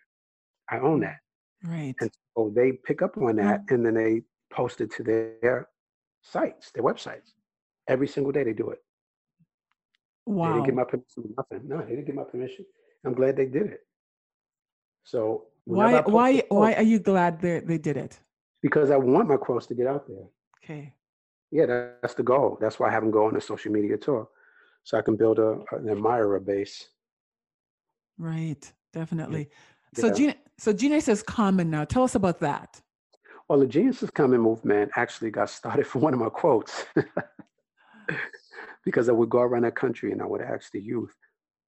I 0.70 0.78
own 0.78 1.00
that. 1.00 1.18
Right. 1.62 1.94
And 2.00 2.10
so 2.36 2.52
they 2.54 2.72
pick 2.72 3.02
up 3.02 3.16
on 3.16 3.36
that 3.36 3.66
mm. 3.66 3.74
and 3.74 3.86
then 3.86 3.94
they 3.94 4.22
post 4.52 4.80
it 4.80 4.90
to 4.96 5.02
their 5.02 5.68
sites, 6.22 6.70
their 6.72 6.82
websites. 6.82 7.32
Every 7.88 8.08
single 8.08 8.32
day 8.32 8.44
they 8.44 8.52
do 8.52 8.70
it. 8.70 8.78
Wow. 10.26 10.48
They 10.48 10.54
didn't 10.54 10.66
get 10.66 10.74
my 10.74 10.84
permission. 10.84 11.34
Nothing. 11.36 11.68
No, 11.68 11.78
they 11.82 11.90
didn't 11.96 12.06
get 12.06 12.14
my 12.14 12.24
permission. 12.24 12.64
I'm 13.04 13.14
glad 13.14 13.36
they 13.36 13.46
did 13.46 13.66
it. 13.66 13.80
So 15.04 15.44
why 15.64 16.00
why 16.00 16.42
why 16.48 16.72
are 16.74 16.82
you 16.82 16.98
glad 16.98 17.40
they 17.40 17.60
they 17.60 17.78
did 17.78 17.96
it? 17.96 18.18
Because 18.62 18.90
I 18.90 18.96
want 18.96 19.28
my 19.28 19.36
quotes 19.36 19.66
to 19.66 19.74
get 19.74 19.86
out 19.86 20.06
there. 20.08 20.26
Okay. 20.62 20.94
Yeah, 21.54 21.66
that's 22.02 22.14
the 22.14 22.24
goal. 22.24 22.58
That's 22.60 22.80
why 22.80 22.88
I 22.88 22.90
have 22.90 23.04
them 23.04 23.12
go 23.12 23.26
on 23.26 23.36
a 23.36 23.40
social 23.40 23.70
media 23.70 23.96
tour, 23.96 24.28
so 24.82 24.98
I 24.98 25.02
can 25.02 25.14
build 25.14 25.38
a 25.38 25.50
an 25.70 25.88
admirer 25.88 26.40
base. 26.40 26.88
Right. 28.18 28.72
Definitely. 28.92 29.48
Yeah. 29.96 30.00
So 30.00 30.12
Gina, 30.12 30.34
so 30.58 30.72
Genius 30.72 31.06
is 31.06 31.22
common 31.22 31.70
now. 31.70 31.84
Tell 31.84 32.02
us 32.02 32.16
about 32.16 32.40
that. 32.40 32.80
Well, 33.48 33.60
the 33.60 33.66
Genius 33.66 34.02
is 34.02 34.10
Common 34.10 34.40
movement 34.40 34.90
actually 34.96 35.30
got 35.30 35.48
started 35.48 35.86
from 35.90 36.00
one 36.00 36.12
of 36.12 36.18
my 36.18 36.28
quotes. 36.28 36.86
because 38.84 39.08
I 39.08 39.12
would 39.12 39.30
go 39.30 39.40
around 39.40 39.62
the 39.62 39.70
country 39.70 40.12
and 40.12 40.20
I 40.20 40.26
would 40.26 40.42
ask 40.42 40.72
the 40.72 40.80
youth, 40.80 41.14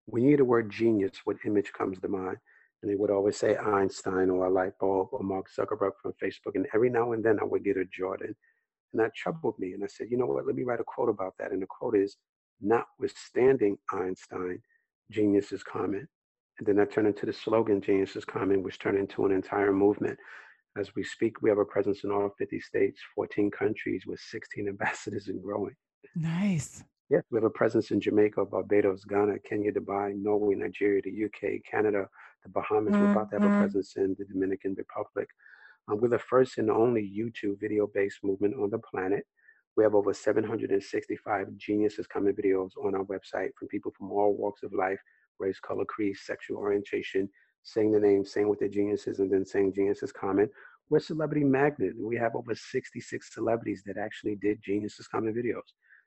when 0.06 0.22
you 0.22 0.30
hear 0.30 0.38
the 0.38 0.44
word 0.44 0.70
genius, 0.70 1.12
what 1.24 1.36
image 1.44 1.72
comes 1.72 1.98
to 2.00 2.08
mind? 2.08 2.38
And 2.82 2.90
they 2.90 2.96
would 2.96 3.10
always 3.10 3.36
say 3.36 3.56
Einstein 3.56 4.30
or 4.30 4.46
a 4.46 4.50
light 4.50 4.78
bulb 4.78 5.08
or 5.12 5.22
Mark 5.22 5.46
Zuckerberg 5.50 5.92
from 6.00 6.12
Facebook. 6.22 6.54
And 6.54 6.66
every 6.74 6.90
now 6.90 7.12
and 7.12 7.24
then 7.24 7.38
I 7.40 7.44
would 7.44 7.64
get 7.64 7.76
a 7.76 7.84
Jordan. 7.84 8.34
And 8.92 9.00
that 9.02 9.14
troubled 9.14 9.58
me. 9.58 9.72
And 9.72 9.82
I 9.84 9.88
said, 9.88 10.08
you 10.10 10.16
know 10.16 10.26
what? 10.26 10.46
Let 10.46 10.56
me 10.56 10.62
write 10.62 10.80
a 10.80 10.84
quote 10.84 11.08
about 11.08 11.34
that. 11.38 11.52
And 11.52 11.62
the 11.62 11.66
quote 11.66 11.96
is, 11.96 12.16
notwithstanding 12.60 13.76
Einstein, 13.92 14.60
genius 15.10 15.52
is 15.52 15.62
common. 15.62 16.08
And 16.58 16.66
then 16.66 16.76
that 16.76 16.92
turned 16.92 17.08
into 17.08 17.26
the 17.26 17.32
slogan, 17.32 17.80
genius 17.80 18.16
is 18.16 18.24
common, 18.24 18.62
which 18.62 18.78
turned 18.78 18.98
into 18.98 19.26
an 19.26 19.32
entire 19.32 19.72
movement. 19.72 20.18
As 20.78 20.94
we 20.94 21.04
speak, 21.04 21.42
we 21.42 21.50
have 21.50 21.58
a 21.58 21.64
presence 21.64 22.04
in 22.04 22.10
all 22.10 22.30
50 22.38 22.60
states, 22.60 23.00
14 23.14 23.50
countries 23.50 24.04
with 24.06 24.20
16 24.20 24.68
ambassadors 24.68 25.28
and 25.28 25.42
growing. 25.42 25.74
Nice. 26.14 26.84
Yes, 27.08 27.22
we 27.30 27.36
have 27.36 27.44
a 27.44 27.50
presence 27.50 27.92
in 27.92 28.00
Jamaica, 28.00 28.44
Barbados, 28.46 29.04
Ghana, 29.04 29.38
Kenya, 29.48 29.70
Dubai, 29.70 30.14
Norway, 30.16 30.56
Nigeria, 30.56 31.00
the 31.04 31.24
UK, 31.26 31.60
Canada, 31.70 32.08
the 32.42 32.48
Bahamas. 32.48 32.94
Mm-hmm. 32.94 33.04
We're 33.04 33.12
about 33.12 33.30
to 33.30 33.36
have 33.36 33.42
a 33.42 33.46
mm-hmm. 33.46 33.60
presence 33.60 33.94
in 33.96 34.16
the 34.18 34.24
Dominican 34.24 34.74
Republic. 34.76 35.28
Um, 35.88 36.00
we're 36.00 36.08
the 36.08 36.18
first 36.18 36.58
and 36.58 36.70
only 36.70 37.02
YouTube 37.02 37.60
video 37.60 37.86
based 37.86 38.18
movement 38.22 38.54
on 38.60 38.70
the 38.70 38.78
planet. 38.78 39.24
We 39.76 39.84
have 39.84 39.94
over 39.94 40.14
765 40.14 41.56
geniuses 41.56 42.06
coming 42.06 42.34
videos 42.34 42.70
on 42.82 42.94
our 42.94 43.04
website 43.04 43.50
from 43.58 43.68
people 43.68 43.92
from 43.96 44.10
all 44.10 44.34
walks 44.34 44.62
of 44.62 44.72
life, 44.72 44.98
race, 45.38 45.60
color, 45.60 45.84
creed, 45.84 46.16
sexual 46.16 46.56
orientation, 46.58 47.28
saying 47.62 47.92
the 47.92 48.00
name, 48.00 48.24
saying 48.24 48.48
what 48.48 48.58
their 48.58 48.68
genius 48.68 49.06
is, 49.06 49.18
and 49.18 49.30
then 49.30 49.44
saying 49.44 49.74
genius 49.74 50.02
is 50.02 50.12
common. 50.12 50.48
We're 50.88 51.00
Celebrity 51.00 51.44
Magnet. 51.44 51.94
We 51.98 52.16
have 52.16 52.36
over 52.36 52.54
66 52.54 53.34
celebrities 53.34 53.82
that 53.86 53.98
actually 53.98 54.36
did 54.36 54.62
Geniuses 54.62 55.08
Common 55.08 55.34
videos. 55.34 55.66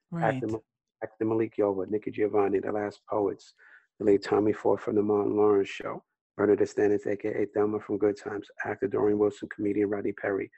Right. 0.10 0.42
Actor 1.04 1.26
Malik 1.26 1.56
Yoba, 1.58 1.90
Nikki 1.90 2.12
Giovanni, 2.12 2.60
The 2.60 2.72
Last 2.72 3.02
Poets, 3.10 3.54
the 4.00 4.06
late 4.06 4.24
Tommy 4.24 4.54
Ford 4.54 4.80
from 4.80 4.96
The 4.96 5.02
Martin 5.02 5.36
Lawrence 5.36 5.70
Show, 5.70 6.04
Bernadette 6.40 6.70
Stanis, 6.70 7.06
aka 7.06 7.46
Thelma 7.54 7.82
from 7.82 7.98
Good 7.98 8.18
Times, 8.18 8.48
actor 8.64 8.88
Dorien 8.88 9.18
Wilson, 9.18 9.50
comedian 9.54 9.90
Rodney 9.90 10.14
Perry. 10.14 10.50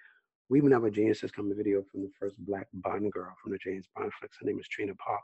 We 0.47 0.59
even 0.59 0.71
have 0.73 0.83
a 0.83 0.91
Genius 0.91 1.23
a 1.23 1.27
video 1.55 1.81
from 1.91 2.03
the 2.03 2.11
first 2.19 2.35
black 2.45 2.67
Bond 2.71 3.11
girl 3.11 3.33
from 3.41 3.51
the 3.51 3.57
James 3.57 3.87
Bond 3.95 4.11
flicks. 4.19 4.37
Her 4.39 4.45
name 4.45 4.59
is 4.59 4.67
Trina 4.67 4.93
Park. 5.03 5.21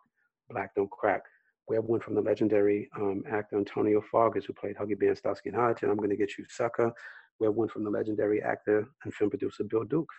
Black 0.49 0.73
Don't 0.73 0.89
Crack. 0.89 1.21
We 1.67 1.75
have 1.75 1.85
one 1.85 1.99
from 1.99 2.15
the 2.15 2.21
legendary 2.21 2.89
um, 2.95 3.23
actor 3.29 3.55
Antonio 3.55 4.01
Fargas, 4.11 4.45
who 4.45 4.53
played 4.53 4.77
Huggy 4.77 4.97
Bear 4.99 5.09
in 5.09 5.15
Starsky 5.15 5.49
and 5.49 5.59
Hutch, 5.59 5.83
and 5.83 5.91
I'm 5.91 5.97
Gonna 5.97 6.15
Get 6.15 6.35
You 6.39 6.45
Sucker. 6.49 6.91
We 7.39 7.45
have 7.45 7.53
one 7.53 7.67
from 7.67 7.83
the 7.83 7.91
legendary 7.91 8.41
actor 8.41 8.87
and 9.03 9.13
film 9.13 9.29
producer 9.29 9.63
Bill 9.63 9.83
Duke. 9.83 10.09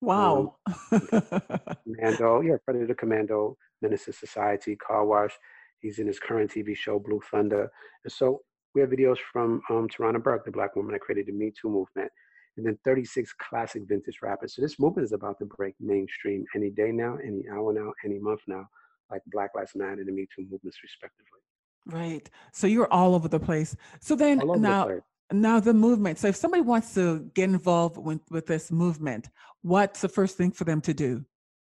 Wow. 0.00 0.54
Um, 0.92 1.00
Commando, 1.82 2.42
yeah, 2.42 2.58
Predator 2.64 2.94
Commando, 2.94 3.56
Menace 3.82 4.04
Society, 4.04 4.76
Car 4.76 5.04
Wash. 5.04 5.36
He's 5.80 5.98
in 5.98 6.06
his 6.06 6.20
current 6.20 6.52
TV 6.52 6.76
show, 6.76 7.00
Blue 7.00 7.20
Thunder. 7.28 7.68
And 8.04 8.12
so 8.12 8.42
we 8.74 8.80
have 8.80 8.90
videos 8.90 9.18
from 9.32 9.62
um, 9.70 9.88
Tarana 9.88 10.22
Burke, 10.22 10.44
the 10.44 10.50
black 10.50 10.76
woman 10.76 10.92
that 10.92 11.00
created 11.00 11.26
the 11.26 11.32
Me 11.32 11.52
Too 11.60 11.68
movement, 11.68 12.10
and 12.56 12.66
then 12.66 12.78
36 12.84 13.32
classic 13.34 13.82
vintage 13.86 14.18
rappers. 14.22 14.54
So 14.54 14.62
this 14.62 14.78
movement 14.78 15.06
is 15.06 15.12
about 15.12 15.38
to 15.38 15.44
break 15.44 15.74
mainstream 15.80 16.44
any 16.54 16.70
day 16.70 16.92
now, 16.92 17.18
any 17.24 17.44
hour 17.52 17.72
now, 17.72 17.92
any 18.04 18.18
month 18.18 18.40
now, 18.46 18.68
like 19.10 19.22
Black 19.26 19.50
Lives 19.54 19.72
Matter 19.74 20.00
and 20.00 20.08
the 20.08 20.12
Me 20.12 20.26
Too 20.34 20.46
movements, 20.50 20.78
respectively. 20.82 21.40
Right. 21.86 22.28
So 22.52 22.66
you're 22.66 22.92
all 22.92 23.14
over 23.14 23.28
the 23.28 23.40
place. 23.40 23.76
So 24.00 24.14
then 24.14 24.42
now, 24.58 24.86
the 24.86 25.02
Now 25.32 25.60
the 25.60 25.74
movement. 25.74 26.18
So 26.18 26.28
if 26.28 26.36
somebody 26.36 26.62
wants 26.62 26.94
to 26.94 27.30
get 27.34 27.44
involved 27.44 27.96
with, 27.96 28.20
with 28.30 28.46
this 28.46 28.70
movement, 28.70 29.30
what's 29.62 30.00
the 30.00 30.08
first 30.08 30.36
thing 30.36 30.52
for 30.52 30.64
them 30.64 30.80
to 30.82 30.94
do? 30.94 31.24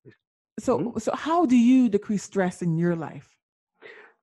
so 0.58 0.78
mm-hmm. 0.78 0.98
so 0.98 1.14
how 1.14 1.46
do 1.46 1.56
you 1.56 1.88
decrease 1.88 2.24
stress 2.24 2.62
in 2.62 2.76
your 2.76 2.96
life? 2.96 3.28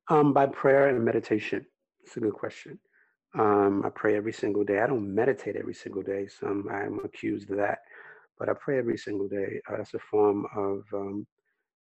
Um, 0.09 0.33
by 0.33 0.47
prayer 0.47 0.89
and 0.89 1.03
meditation. 1.03 1.65
It's 2.03 2.17
a 2.17 2.19
good 2.19 2.33
question. 2.33 2.77
Um, 3.39 3.83
I 3.85 3.89
pray 3.89 4.15
every 4.15 4.33
single 4.33 4.63
day. 4.63 4.79
I 4.79 4.87
don't 4.87 5.13
meditate 5.15 5.55
every 5.55 5.73
single 5.73 6.03
day. 6.03 6.27
Some 6.27 6.67
I'm 6.69 6.99
accused 7.05 7.49
of 7.51 7.57
that, 7.57 7.79
but 8.37 8.49
I 8.49 8.53
pray 8.53 8.77
every 8.77 8.97
single 8.97 9.29
day. 9.29 9.61
Uh, 9.69 9.77
that's 9.77 9.93
a 9.93 9.99
form 9.99 10.45
of 10.55 10.83
um, 10.93 11.25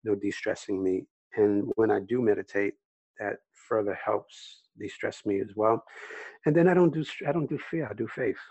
you 0.04 0.12
know 0.12 0.16
de-stressing 0.16 0.82
me. 0.84 1.06
And 1.36 1.72
when 1.76 1.90
I 1.90 2.00
do 2.00 2.22
meditate, 2.22 2.76
that 3.22 3.38
further 3.70 3.98
helps 4.10 4.36
de-stress 4.80 5.26
me 5.26 5.40
as 5.40 5.52
well. 5.56 5.84
And 6.46 6.56
then 6.56 6.68
I 6.68 6.74
don't 6.74 6.94
do 6.94 7.04
I 7.28 7.32
don't 7.32 7.50
do 7.56 7.60
fear. 7.70 7.88
I 7.90 7.94
do 7.94 8.08
faith. 8.08 8.42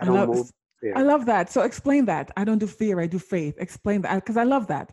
I, 0.00 0.02
I 0.02 0.04
don't 0.06 0.16
love, 0.16 0.28
move 0.28 0.50
fear. 0.80 0.94
I 0.96 1.02
love 1.02 1.24
that. 1.26 1.50
So 1.50 1.62
explain 1.62 2.04
that. 2.06 2.30
I 2.36 2.44
don't 2.44 2.58
do 2.58 2.66
fear. 2.66 3.00
I 3.00 3.06
do 3.06 3.18
faith. 3.18 3.54
Explain 3.58 4.02
that 4.02 4.16
because 4.16 4.36
I 4.36 4.46
love 4.54 4.66
that. 4.74 4.92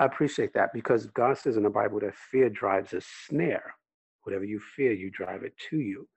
I 0.00 0.04
appreciate 0.06 0.52
that 0.54 0.72
because 0.72 1.06
God 1.06 1.36
says 1.36 1.56
in 1.56 1.64
the 1.64 1.70
Bible 1.80 2.00
that 2.00 2.14
fear 2.30 2.48
drives 2.48 2.92
a 2.94 3.02
snare. 3.26 3.74
Whatever 4.22 4.44
you 4.44 4.60
fear, 4.74 4.92
you 4.92 5.10
drive 5.10 5.42
it 5.44 5.54
to 5.70 5.76
you, 5.78 6.08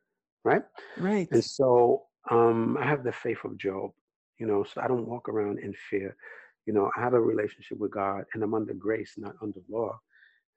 right? 0.43 0.63
Right. 0.97 1.27
And 1.31 1.43
so 1.43 2.03
um, 2.31 2.77
I 2.79 2.85
have 2.87 3.03
the 3.03 3.11
faith 3.11 3.37
of 3.43 3.57
Job, 3.57 3.91
you 4.39 4.47
know. 4.47 4.63
So 4.63 4.81
I 4.81 4.87
don't 4.87 5.07
walk 5.07 5.29
around 5.29 5.59
in 5.59 5.73
fear. 5.89 6.15
You 6.65 6.73
know, 6.73 6.89
I 6.97 7.01
have 7.01 7.13
a 7.13 7.21
relationship 7.21 7.77
with 7.77 7.91
God, 7.91 8.23
and 8.33 8.41
I'm 8.41 8.55
under 8.55 8.73
grace, 8.73 9.13
not 9.17 9.35
under 9.43 9.59
law. 9.69 9.99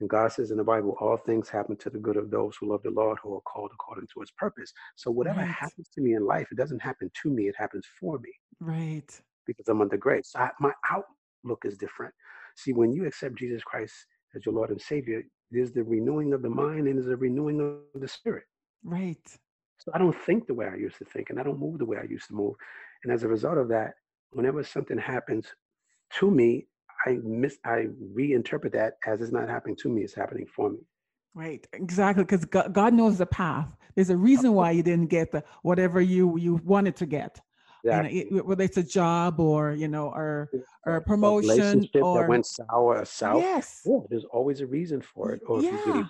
And 0.00 0.08
God 0.08 0.32
says 0.32 0.50
in 0.50 0.56
the 0.56 0.64
Bible, 0.64 0.96
all 1.00 1.16
things 1.16 1.48
happen 1.48 1.76
to 1.76 1.90
the 1.90 1.98
good 1.98 2.16
of 2.16 2.30
those 2.30 2.56
who 2.56 2.70
love 2.70 2.82
the 2.82 2.90
Lord, 2.90 3.18
who 3.22 3.34
are 3.34 3.40
called 3.42 3.70
according 3.72 4.08
to 4.12 4.20
his 4.20 4.32
purpose. 4.32 4.72
So 4.96 5.10
whatever 5.10 5.40
right. 5.40 5.48
happens 5.48 5.88
to 5.94 6.00
me 6.00 6.14
in 6.14 6.26
life, 6.26 6.48
it 6.50 6.56
doesn't 6.56 6.82
happen 6.82 7.10
to 7.22 7.30
me, 7.30 7.44
it 7.44 7.54
happens 7.56 7.86
for 8.00 8.18
me. 8.18 8.30
Right. 8.58 9.20
Because 9.46 9.68
I'm 9.68 9.80
under 9.80 9.96
grace. 9.96 10.32
I, 10.36 10.50
my 10.60 10.72
outlook 10.90 11.62
is 11.64 11.76
different. 11.76 12.14
See, 12.56 12.72
when 12.72 12.92
you 12.92 13.06
accept 13.06 13.36
Jesus 13.36 13.62
Christ 13.62 13.94
as 14.34 14.44
your 14.44 14.54
Lord 14.54 14.70
and 14.70 14.80
Savior, 14.80 15.22
there's 15.50 15.72
the 15.72 15.84
renewing 15.84 16.32
of 16.32 16.42
the 16.42 16.50
mind 16.50 16.88
and 16.88 16.96
there's 16.96 17.08
a 17.08 17.16
renewing 17.16 17.60
of 17.60 18.00
the 18.00 18.08
spirit. 18.08 18.44
Right. 18.82 19.26
So 19.78 19.90
I 19.94 19.98
don't 19.98 20.16
think 20.26 20.46
the 20.46 20.54
way 20.54 20.66
I 20.66 20.76
used 20.76 20.98
to 20.98 21.04
think 21.04 21.30
and 21.30 21.38
I 21.38 21.42
don't 21.42 21.58
move 21.58 21.78
the 21.78 21.84
way 21.84 21.98
I 21.98 22.06
used 22.08 22.28
to 22.28 22.34
move. 22.34 22.54
And 23.04 23.12
as 23.12 23.22
a 23.22 23.28
result 23.28 23.58
of 23.58 23.68
that, 23.68 23.94
whenever 24.30 24.62
something 24.62 24.98
happens 24.98 25.46
to 26.18 26.30
me, 26.30 26.66
I 27.06 27.18
miss 27.22 27.58
I 27.64 27.86
reinterpret 28.14 28.72
that 28.72 28.94
as 29.06 29.20
it's 29.20 29.32
not 29.32 29.48
happening 29.48 29.76
to 29.82 29.88
me, 29.88 30.02
it's 30.02 30.14
happening 30.14 30.46
for 30.46 30.70
me. 30.70 30.78
Right, 31.34 31.66
exactly, 31.72 32.24
because 32.24 32.44
God 32.44 32.94
knows 32.94 33.18
the 33.18 33.26
path. 33.26 33.68
There's 33.94 34.10
a 34.10 34.16
reason 34.16 34.52
why 34.52 34.72
you 34.72 34.82
didn't 34.82 35.08
get 35.08 35.32
the 35.32 35.42
whatever 35.62 36.00
you 36.00 36.36
you 36.36 36.60
wanted 36.64 36.96
to 36.96 37.06
get. 37.06 37.40
Exactly. 37.84 38.24
You 38.24 38.36
know, 38.36 38.42
whether 38.44 38.62
it's 38.62 38.76
a 38.76 38.82
job 38.82 39.40
or 39.40 39.72
you 39.72 39.88
know 39.88 40.08
or 40.08 40.50
or 40.86 40.96
a 40.96 41.02
promotion 41.02 41.88
or 42.00 42.20
that 42.20 42.28
went 42.28 42.46
sour 42.46 42.98
or 42.98 43.04
south. 43.04 43.42
Yes, 43.42 43.80
yeah, 43.84 43.98
there's 44.08 44.24
always 44.24 44.60
a 44.60 44.66
reason 44.66 45.00
for 45.00 45.32
it. 45.32 45.40
Or 45.46 45.60
yeah, 45.60 45.84
you 45.86 46.08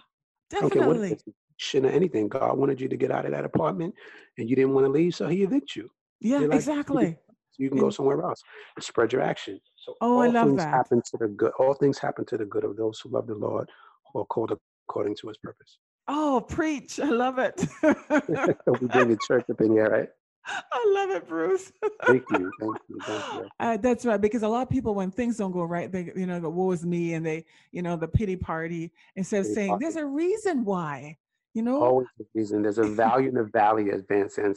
definitely. 0.50 1.18
Shouldn't 1.59 1.94
anything. 1.94 2.28
God 2.28 2.59
wanted 2.59 2.81
you 2.81 2.88
to 2.88 2.96
get 2.96 3.12
out 3.12 3.24
of 3.24 3.31
that 3.31 3.44
apartment, 3.44 3.94
and 4.37 4.50
you 4.50 4.57
didn't 4.57 4.74
want 4.74 4.85
to 4.87 4.90
leave, 4.90 5.14
so 5.14 5.28
He 5.28 5.44
evicted 5.44 5.76
you. 5.76 5.90
Yeah, 6.20 6.38
like, 6.38 6.55
exactly. 6.55 7.18
So 7.53 7.62
you 7.62 7.69
can 7.69 7.79
go 7.79 7.91
somewhere 7.91 8.23
else 8.23 8.43
and 8.77 8.85
spread 8.85 9.12
your 9.12 9.21
action. 9.21 9.61
So 9.77 9.95
oh, 10.01 10.21
I 10.21 10.29
love 10.29 10.49
things 10.49 10.59
that. 10.59 10.71
happen 10.71 11.03
to 11.05 11.17
the 11.19 11.29
good. 11.29 11.53
All 11.59 11.75
things 11.75 11.99
happen 11.99 12.25
to 12.27 12.38
the 12.38 12.47
good 12.47 12.65
of 12.65 12.77
those 12.77 12.99
who 13.01 13.11
love 13.11 13.27
the 13.27 13.35
Lord, 13.35 13.69
who 14.12 14.21
are 14.21 14.25
called 14.25 14.59
according 14.88 15.17
to 15.17 15.29
His 15.29 15.37
purpose. 15.37 15.79
Oh, 16.09 16.45
preach! 16.49 16.99
I 16.99 17.11
love 17.11 17.38
it. 17.38 17.67
we 17.83 18.87
bring 18.88 19.09
the 19.09 19.19
church 19.27 19.45
up 19.51 19.61
in 19.61 19.73
here, 19.73 19.88
right? 19.88 20.09
I 20.47 20.93
love 20.95 21.11
it, 21.11 21.29
Bruce. 21.29 21.73
thank 22.07 22.25
you, 22.31 22.51
thank 22.61 22.77
you, 22.88 23.03
thank 23.07 23.25
you. 23.35 23.49
Uh, 23.61 23.77
that's 23.77 24.07
right, 24.07 24.21
because 24.21 24.43
a 24.43 24.49
lot 24.49 24.62
of 24.62 24.71
people, 24.71 24.95
when 24.95 25.11
things 25.11 25.37
don't 25.37 25.53
go 25.53 25.62
right, 25.62 25.93
they, 25.93 26.11
you 26.17 26.27
know, 26.27 26.41
the 26.41 26.51
woe 26.51 26.73
is 26.73 26.87
me, 26.87 27.15
and 27.15 27.25
they, 27.25 27.45
you 27.71 27.83
know, 27.83 27.97
the 27.97 28.09
pity 28.09 28.35
party, 28.35 28.91
instead 29.15 29.43
of 29.43 29.47
saying, 29.47 29.79
"There's 29.79 29.97
a 29.97 30.07
reason 30.07 30.65
why," 30.65 31.19
you 31.53 31.62
know. 31.62 31.83
Always 31.83 32.09
a 32.19 32.25
reason. 32.35 32.62
There's 32.62 32.79
a 32.79 32.85
value 32.85 33.29
in 33.29 33.35
the 33.35 33.45
valley, 33.45 33.91
as 33.91 34.03
Vanzant 34.03 34.57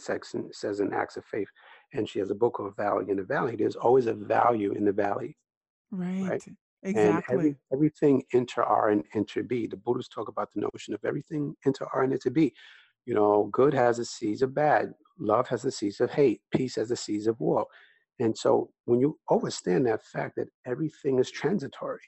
says 0.53 0.79
in 0.79 0.93
Acts 0.93 1.17
of 1.17 1.25
Faith 1.25 1.49
and 1.93 2.07
she 2.07 2.19
has 2.19 2.29
a 2.29 2.35
book 2.35 2.53
called 2.53 2.75
Valley 2.75 3.05
in 3.09 3.17
the 3.17 3.23
Valley. 3.23 3.55
There's 3.55 3.75
always 3.75 4.07
a 4.07 4.13
value 4.13 4.73
in 4.73 4.85
the 4.85 4.91
valley. 4.91 5.37
Right. 5.91 6.29
right? 6.29 6.43
Exactly. 6.83 7.03
And 7.03 7.23
every, 7.29 7.55
everything 7.73 8.23
inter 8.31 8.61
R 8.61 8.89
and 8.89 9.03
inter 9.13 9.41
B. 9.41 9.65
The 9.65 9.77
Buddhists 9.77 10.13
talk 10.13 10.27
about 10.27 10.49
the 10.53 10.61
notion 10.61 10.93
of 10.93 11.03
everything 11.03 11.55
inter 11.65 11.87
R 11.93 12.03
and 12.03 12.13
inter 12.13 12.29
B. 12.29 12.53
You 13.05 13.15
know, 13.15 13.49
good 13.51 13.73
has 13.73 13.97
the 13.97 14.05
seeds 14.05 14.41
of 14.41 14.53
bad, 14.53 14.93
love 15.19 15.47
has 15.47 15.61
the 15.61 15.71
seeds 15.71 15.99
of 15.99 16.11
hate, 16.11 16.41
peace 16.51 16.75
has 16.75 16.89
the 16.89 16.95
seeds 16.95 17.27
of 17.27 17.39
war. 17.39 17.65
And 18.19 18.37
so 18.37 18.69
when 18.85 18.99
you 18.99 19.17
understand 19.29 19.85
that 19.85 20.05
fact 20.05 20.35
that 20.37 20.47
everything 20.65 21.19
is 21.19 21.29
transitory, 21.31 22.01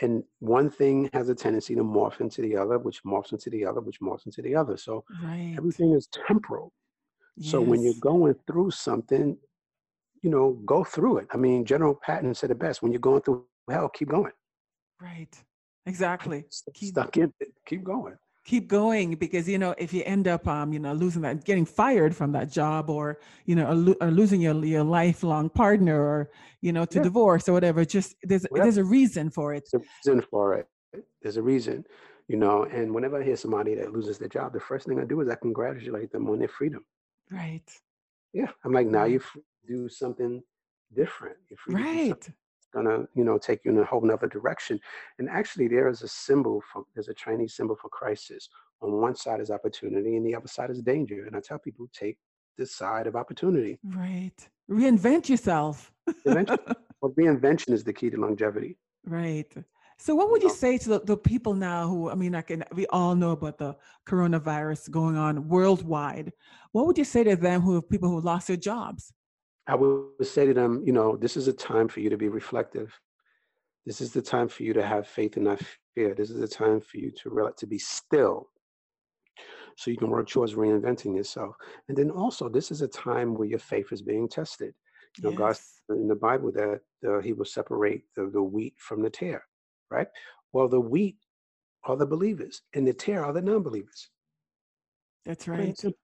and 0.00 0.24
one 0.40 0.68
thing 0.68 1.08
has 1.12 1.28
a 1.28 1.34
tendency 1.34 1.74
to 1.74 1.82
morph 1.82 2.20
into 2.20 2.42
the 2.42 2.56
other, 2.56 2.78
which 2.78 3.02
morphs 3.04 3.32
into 3.32 3.50
the 3.50 3.64
other, 3.64 3.80
which 3.80 4.00
morphs 4.00 4.26
into 4.26 4.42
the 4.42 4.54
other. 4.54 4.76
So 4.76 5.04
right. 5.22 5.54
everything 5.56 5.92
is 5.92 6.08
temporal. 6.26 6.72
So 7.40 7.60
when 7.60 7.82
you're 7.82 7.94
going 8.00 8.34
through 8.46 8.72
something, 8.72 9.36
you 10.22 10.30
know, 10.30 10.52
go 10.66 10.84
through 10.84 11.18
it. 11.18 11.28
I 11.32 11.36
mean, 11.36 11.64
General 11.64 11.94
Patton 11.94 12.34
said 12.34 12.50
it 12.50 12.58
best: 12.58 12.82
when 12.82 12.92
you're 12.92 13.00
going 13.00 13.22
through 13.22 13.46
hell, 13.70 13.88
keep 13.88 14.08
going. 14.08 14.32
Right. 15.00 15.34
Exactly. 15.86 16.44
Keep 16.74 16.90
stuck 16.90 17.16
in 17.16 17.32
it. 17.40 17.52
Keep 17.66 17.84
going. 17.84 18.16
Keep 18.44 18.66
going 18.68 19.14
because 19.14 19.48
you 19.48 19.56
know 19.56 19.72
if 19.78 19.92
you 19.92 20.02
end 20.04 20.26
up 20.26 20.48
um 20.48 20.72
you 20.72 20.80
know 20.80 20.92
losing 20.92 21.22
that 21.22 21.44
getting 21.44 21.64
fired 21.64 22.14
from 22.14 22.32
that 22.32 22.50
job 22.50 22.90
or 22.90 23.20
you 23.46 23.54
know 23.54 23.68
or, 23.68 23.74
lo- 23.74 23.94
or 24.00 24.10
losing 24.10 24.40
your 24.40 24.64
your 24.64 24.82
lifelong 24.82 25.48
partner 25.48 26.00
or 26.00 26.30
you 26.60 26.72
know 26.72 26.84
to 26.84 26.98
yeah. 26.98 27.04
divorce 27.04 27.48
or 27.48 27.52
whatever 27.52 27.84
just 27.84 28.16
there's 28.24 28.44
there's 28.52 28.78
a 28.78 28.84
reason 28.84 29.30
for 29.30 29.54
it. 29.54 29.68
There's 29.72 29.84
a 29.84 30.10
reason 30.10 30.26
for 30.28 30.54
it. 30.54 30.66
There's 31.22 31.36
a 31.36 31.42
reason, 31.42 31.84
you 32.26 32.36
know. 32.36 32.64
And 32.64 32.92
whenever 32.92 33.20
I 33.20 33.24
hear 33.24 33.36
somebody 33.36 33.76
that 33.76 33.92
loses 33.92 34.18
their 34.18 34.28
job, 34.28 34.52
the 34.52 34.60
first 34.60 34.86
thing 34.86 34.98
I 34.98 35.04
do 35.04 35.20
is 35.20 35.28
I 35.28 35.36
congratulate 35.36 36.10
them 36.10 36.28
on 36.28 36.40
their 36.40 36.48
freedom. 36.48 36.84
Right. 37.32 37.70
Yeah. 38.32 38.50
I'm 38.64 38.72
like, 38.72 38.86
now 38.86 39.04
you 39.04 39.20
do 39.66 39.88
something 39.88 40.42
different. 40.94 41.36
You're 41.48 41.58
free 41.58 41.74
right. 41.74 42.28
gonna, 42.74 43.06
you 43.14 43.24
know, 43.24 43.38
take 43.38 43.60
you 43.64 43.70
in 43.70 43.78
a 43.78 43.84
whole 43.84 44.00
nother 44.02 44.26
direction. 44.26 44.78
And 45.18 45.28
actually 45.28 45.68
there 45.68 45.88
is 45.88 46.02
a 46.02 46.08
symbol 46.08 46.62
for 46.72 46.84
there's 46.94 47.08
a 47.08 47.14
Chinese 47.14 47.54
symbol 47.54 47.76
for 47.76 47.88
crisis. 47.88 48.48
On 48.82 48.92
one 49.00 49.14
side 49.14 49.40
is 49.40 49.50
opportunity 49.50 50.16
and 50.16 50.26
the 50.26 50.34
other 50.34 50.48
side 50.48 50.70
is 50.70 50.82
danger. 50.82 51.24
And 51.26 51.36
I 51.36 51.40
tell 51.40 51.58
people 51.58 51.86
take 51.92 52.18
the 52.58 52.66
side 52.66 53.06
of 53.06 53.16
opportunity. 53.16 53.78
Right. 53.84 54.36
Reinvent 54.70 55.28
yourself. 55.28 55.92
Reinvention. 56.26 56.58
well, 57.00 57.12
reinvention 57.12 57.70
is 57.70 57.84
the 57.84 57.92
key 57.92 58.10
to 58.10 58.18
longevity. 58.18 58.78
Right. 59.04 59.52
So, 60.02 60.16
what 60.16 60.32
would 60.32 60.42
you 60.42 60.50
say 60.50 60.78
to 60.78 60.88
the, 60.88 60.98
the, 60.98 61.16
people 61.16 61.54
now 61.54 61.86
who, 61.86 62.10
I 62.10 62.16
mean, 62.16 62.34
I 62.34 62.42
can, 62.42 62.64
we 62.74 62.88
all 62.88 63.14
know 63.14 63.30
about 63.30 63.56
the 63.56 63.76
coronavirus 64.04 64.90
going 64.90 65.16
on 65.16 65.46
worldwide. 65.46 66.32
What 66.72 66.88
would 66.88 66.98
you 66.98 67.04
say 67.04 67.22
to 67.22 67.36
them 67.36 67.60
who 67.60 67.76
have 67.76 67.88
people 67.88 68.08
who 68.08 68.20
lost 68.20 68.48
their 68.48 68.56
jobs? 68.56 69.12
I 69.68 69.76
would 69.76 70.26
say 70.26 70.44
to 70.44 70.54
them, 70.54 70.82
you 70.84 70.92
know, 70.92 71.16
this 71.16 71.36
is 71.36 71.46
a 71.46 71.52
time 71.52 71.86
for 71.86 72.00
you 72.00 72.10
to 72.10 72.16
be 72.16 72.28
reflective. 72.28 72.92
This 73.86 74.00
is 74.00 74.12
the 74.12 74.20
time 74.20 74.48
for 74.48 74.64
you 74.64 74.72
to 74.72 74.84
have 74.84 75.06
faith 75.06 75.36
and 75.36 75.44
not 75.44 75.62
fear. 75.94 76.16
This 76.16 76.30
is 76.30 76.40
the 76.40 76.48
time 76.48 76.80
for 76.80 76.96
you 76.96 77.12
to 77.22 77.30
realize, 77.30 77.54
to 77.58 77.68
be 77.68 77.78
still 77.78 78.48
so 79.76 79.92
you 79.92 79.96
can 79.96 80.10
work 80.10 80.28
towards 80.28 80.54
reinventing 80.54 81.14
yourself. 81.14 81.54
And 81.88 81.96
then 81.96 82.10
also, 82.10 82.48
this 82.48 82.72
is 82.72 82.82
a 82.82 82.88
time 82.88 83.34
where 83.34 83.46
your 83.46 83.60
faith 83.60 83.92
is 83.92 84.02
being 84.02 84.28
tested. 84.28 84.74
You 85.16 85.30
know, 85.30 85.46
yes. 85.46 85.82
God 85.88 85.96
in 85.96 86.08
the 86.08 86.16
Bible 86.16 86.50
that 86.50 86.80
uh, 87.08 87.20
He 87.20 87.34
will 87.34 87.44
separate 87.44 88.02
the, 88.16 88.28
the 88.32 88.42
wheat 88.42 88.74
from 88.78 89.00
the 89.00 89.10
tare 89.10 89.44
right? 89.92 90.08
Well, 90.52 90.68
the 90.68 90.80
wheat 90.80 91.16
are 91.84 91.96
the 91.96 92.06
believers, 92.06 92.62
and 92.74 92.86
the 92.86 92.92
tare 92.92 93.24
are 93.24 93.32
the 93.32 93.42
non-believers. 93.42 94.08
That's 95.26 95.46
right. 95.48 95.58
Plain 95.58 95.74
and, 95.84 95.94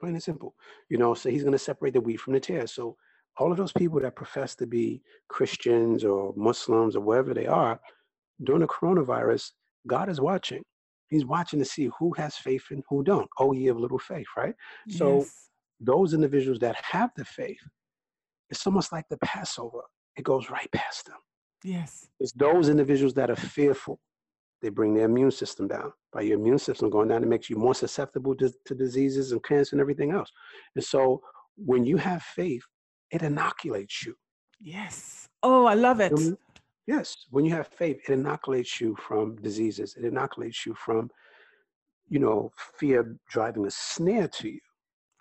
plain 0.00 0.12
and 0.14 0.22
simple. 0.22 0.54
You 0.88 0.98
know, 0.98 1.14
so 1.14 1.30
he's 1.30 1.42
going 1.42 1.52
to 1.52 1.58
separate 1.58 1.94
the 1.94 2.00
wheat 2.00 2.20
from 2.20 2.34
the 2.34 2.40
tare. 2.40 2.66
So 2.66 2.96
all 3.38 3.50
of 3.50 3.56
those 3.56 3.72
people 3.72 4.00
that 4.00 4.16
profess 4.16 4.54
to 4.56 4.66
be 4.66 5.02
Christians 5.28 6.04
or 6.04 6.32
Muslims 6.36 6.96
or 6.96 7.00
wherever 7.00 7.34
they 7.34 7.46
are, 7.46 7.80
during 8.44 8.60
the 8.60 8.68
coronavirus, 8.68 9.52
God 9.86 10.08
is 10.08 10.20
watching. 10.20 10.62
He's 11.08 11.24
watching 11.24 11.58
to 11.58 11.64
see 11.64 11.90
who 11.98 12.12
has 12.14 12.36
faith 12.36 12.64
and 12.70 12.82
who 12.88 13.02
don't. 13.02 13.28
Oh, 13.38 13.52
ye 13.52 13.68
of 13.68 13.78
little 13.78 13.98
faith, 13.98 14.26
right? 14.36 14.54
So 14.88 15.18
Yes. 15.20 15.50
those 15.80 16.14
individuals 16.14 16.58
that 16.60 16.76
have 16.82 17.10
the 17.16 17.24
faith, 17.24 17.60
it's 18.50 18.66
almost 18.66 18.92
like 18.92 19.08
the 19.08 19.18
Passover. 19.18 19.82
It 20.16 20.24
goes 20.24 20.50
right 20.50 20.70
past 20.72 21.06
them. 21.06 21.16
Yes. 21.64 22.08
It's 22.20 22.32
those 22.32 22.68
individuals 22.68 23.14
that 23.14 23.30
are 23.30 23.36
fearful. 23.36 24.00
They 24.60 24.70
bring 24.70 24.94
their 24.94 25.04
immune 25.04 25.30
system 25.30 25.68
down. 25.68 25.92
By 26.12 26.22
your 26.22 26.38
immune 26.38 26.58
system 26.58 26.90
going 26.90 27.08
down, 27.08 27.22
it 27.22 27.28
makes 27.28 27.48
you 27.48 27.56
more 27.56 27.74
susceptible 27.74 28.34
to, 28.36 28.52
to 28.66 28.74
diseases 28.74 29.32
and 29.32 29.42
cancer 29.44 29.74
and 29.74 29.80
everything 29.80 30.10
else. 30.10 30.32
And 30.74 30.84
so 30.84 31.20
when 31.56 31.84
you 31.84 31.96
have 31.96 32.22
faith, 32.22 32.62
it 33.10 33.22
inoculates 33.22 34.04
you. 34.04 34.14
Yes. 34.60 35.28
Oh, 35.42 35.64
I 35.66 35.74
love 35.74 36.00
it. 36.00 36.12
Yes, 36.86 37.26
when 37.30 37.44
you 37.44 37.52
have 37.52 37.68
faith, 37.68 38.00
it 38.08 38.12
inoculates 38.12 38.80
you 38.80 38.96
from 38.96 39.36
diseases. 39.36 39.94
It 39.96 40.06
inoculates 40.06 40.64
you 40.64 40.74
from, 40.74 41.10
you 42.08 42.18
know, 42.18 42.50
fear 42.78 43.16
driving 43.28 43.66
a 43.66 43.70
snare 43.70 44.26
to 44.28 44.48
you. 44.48 44.60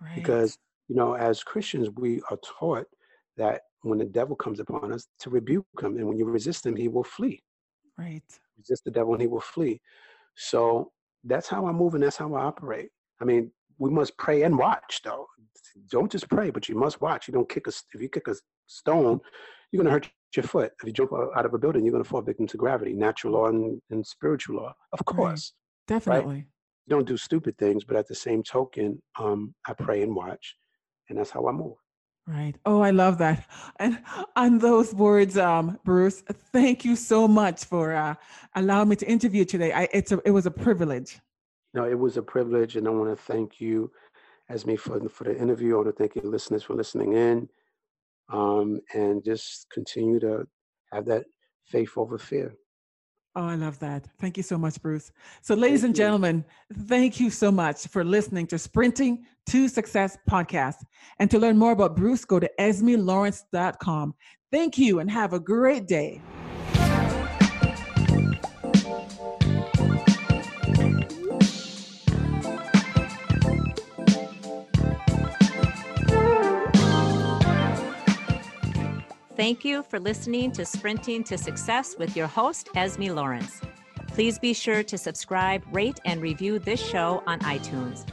Right. 0.01 0.15
Because, 0.15 0.57
you 0.87 0.95
know, 0.95 1.13
as 1.15 1.43
Christians, 1.43 1.89
we 1.97 2.21
are 2.31 2.37
taught 2.37 2.87
that 3.35 3.63
when 3.89 3.99
the 3.99 4.05
devil 4.05 4.35
comes 4.35 4.59
upon 4.59 4.91
us, 4.93 5.07
to 5.19 5.29
rebuke 5.29 5.65
him. 5.81 5.97
And 5.97 6.07
when 6.07 6.17
you 6.17 6.25
resist 6.25 6.65
him, 6.65 6.75
he 6.75 6.87
will 6.87 7.03
flee. 7.03 7.41
right. 7.97 8.23
Resist 8.57 8.83
the 8.85 8.91
devil 8.91 9.13
and 9.13 9.21
he 9.21 9.27
will 9.27 9.41
flee. 9.41 9.79
So 10.35 10.91
that's 11.23 11.47
how 11.47 11.67
I 11.67 11.71
move 11.71 11.93
and 11.93 12.03
that's 12.03 12.17
how 12.17 12.33
I 12.35 12.43
operate. 12.43 12.89
I 13.21 13.25
mean, 13.25 13.51
we 13.79 13.89
must 13.89 14.17
pray 14.17 14.43
and 14.43 14.57
watch, 14.57 15.01
though. 15.03 15.27
Don't 15.89 16.11
just 16.11 16.29
pray, 16.29 16.49
but 16.49 16.67
you 16.67 16.75
must 16.75 17.01
watch. 17.01 17.27
You 17.27 17.33
don't 17.33 17.49
kick 17.49 17.67
a 17.67 17.71
if 17.93 18.01
you 18.01 18.09
kick 18.09 18.27
a 18.27 18.35
stone, 18.65 19.19
you're 19.71 19.81
gonna 19.83 19.91
hurt 19.93 20.09
your 20.35 20.43
foot. 20.43 20.71
If 20.81 20.87
you 20.87 20.93
jump 20.93 21.11
out 21.13 21.45
of 21.45 21.53
a 21.53 21.57
building, 21.57 21.83
you're 21.85 21.91
gonna 21.91 22.03
fall 22.03 22.21
victim 22.21 22.47
to 22.47 22.57
gravity, 22.57 22.93
natural 22.93 23.33
law 23.33 23.47
and, 23.47 23.79
and 23.91 24.05
spiritual 24.05 24.57
law. 24.57 24.73
Of 24.93 25.01
Right. 25.07 25.15
course, 25.15 25.53
Definitely. 25.87 26.37
you 26.85 26.89
don't 26.89 27.07
do 27.07 27.17
stupid 27.17 27.57
things, 27.57 27.83
but 27.83 27.95
at 27.97 28.07
the 28.07 28.15
same 28.15 28.41
token, 28.43 29.01
um, 29.19 29.53
I 29.67 29.73
pray 29.73 30.01
and 30.01 30.15
watch, 30.15 30.55
and 31.09 31.17
that's 31.17 31.29
how 31.31 31.47
I 31.47 31.51
move. 31.51 31.75
Right. 32.27 32.55
Oh, 32.65 32.81
I 32.81 32.91
love 32.91 33.17
that. 33.19 33.47
And 33.79 33.99
on 34.35 34.59
those 34.59 34.93
words, 34.93 35.37
um, 35.37 35.79
Bruce, 35.85 36.23
thank 36.51 36.83
you 36.83 36.97
so 36.97 37.25
much 37.25 37.63
for 37.63 37.95
uh, 37.95 38.15
allowing 38.53 38.89
me 38.89 38.97
to 38.97 39.07
interview 39.07 39.45
today. 39.45 39.71
I, 39.71 39.87
it's 39.93 40.11
a, 40.11 40.19
it 40.25 40.31
was 40.31 40.45
a 40.45 40.51
privilege. 40.51 41.19
No, 41.73 41.85
it 41.85 41.97
was 41.97 42.17
a 42.17 42.21
privilege, 42.21 42.75
and 42.75 42.85
I 42.85 42.91
want 42.91 43.15
to 43.15 43.23
thank 43.23 43.61
you, 43.61 43.91
as 44.49 44.65
me 44.65 44.75
for 44.75 44.99
for 45.07 45.23
the 45.23 45.37
interview. 45.37 45.73
I 45.73 45.77
want 45.77 45.87
to 45.87 45.93
thank 45.93 46.15
your 46.15 46.25
listeners 46.25 46.63
for 46.63 46.73
listening 46.73 47.13
in, 47.13 47.47
um, 48.29 48.81
and 48.93 49.23
just 49.23 49.69
continue 49.69 50.19
to 50.19 50.47
have 50.91 51.05
that 51.05 51.25
faith 51.65 51.93
over 51.97 52.17
fear. 52.17 52.55
Oh, 53.37 53.45
I 53.45 53.53
love 53.53 53.77
that. 53.79 54.07
Thank 54.19 54.35
you 54.35 54.41
so 54.41 54.57
much, 54.57 54.81
Bruce. 54.81 55.11
So, 55.43 55.53
ladies 55.53 55.81
Thank 55.81 55.89
and 55.89 55.97
you. 55.97 56.03
gentlemen, 56.03 56.45
thank 56.87 57.19
you 57.19 57.29
so 57.29 57.51
much 57.51 57.85
for 57.85 58.03
listening 58.03 58.47
to 58.47 58.57
Sprinting 58.57 59.25
to 59.45 59.67
Success 59.67 60.17
podcast. 60.27 60.77
And 61.19 61.29
to 61.29 61.37
learn 61.37 61.55
more 61.55 61.71
about 61.71 61.95
Bruce, 61.95 62.25
go 62.25 62.39
to 62.39 62.49
esmelawrence.com. 62.59 64.15
Thank 64.51 64.79
you 64.79 64.99
and 64.99 65.11
have 65.11 65.33
a 65.33 65.39
great 65.39 65.87
day. 65.87 66.19
Thank 79.37 79.63
you 79.63 79.83
for 79.83 79.99
listening 79.99 80.51
to 80.53 80.65
Sprinting 80.65 81.23
to 81.25 81.37
Success 81.37 81.95
with 81.99 82.17
your 82.17 82.25
host, 82.25 82.69
Esme 82.75 83.09
Lawrence. 83.13 83.61
Please 84.07 84.39
be 84.39 84.51
sure 84.51 84.81
to 84.81 84.97
subscribe, 84.97 85.63
rate, 85.71 85.99
and 86.05 86.23
review 86.23 86.57
this 86.57 86.83
show 86.83 87.21
on 87.27 87.39
iTunes. 87.41 88.03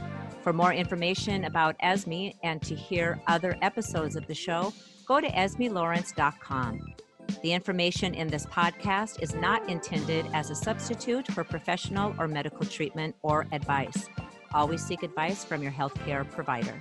For 0.43 0.53
more 0.53 0.71
information 0.71 1.45
about 1.45 1.77
Esme 1.79 2.27
and 2.43 2.61
to 2.61 2.75
hear 2.75 3.19
other 3.25 3.57
episodes 3.63 4.15
of 4.15 4.27
the 4.27 4.35
show, 4.35 4.71
go 5.07 5.19
to 5.19 5.27
esmelawrence.com. 5.27 6.93
The 7.41 7.53
information 7.53 8.13
in 8.13 8.27
this 8.27 8.45
podcast 8.45 9.23
is 9.23 9.33
not 9.33 9.67
intended 9.67 10.27
as 10.31 10.51
a 10.51 10.55
substitute 10.55 11.25
for 11.31 11.43
professional 11.43 12.13
or 12.19 12.27
medical 12.27 12.67
treatment 12.67 13.15
or 13.23 13.47
advice. 13.51 14.09
Always 14.53 14.85
seek 14.85 15.01
advice 15.01 15.43
from 15.43 15.63
your 15.63 15.71
healthcare 15.71 16.29
provider. 16.29 16.79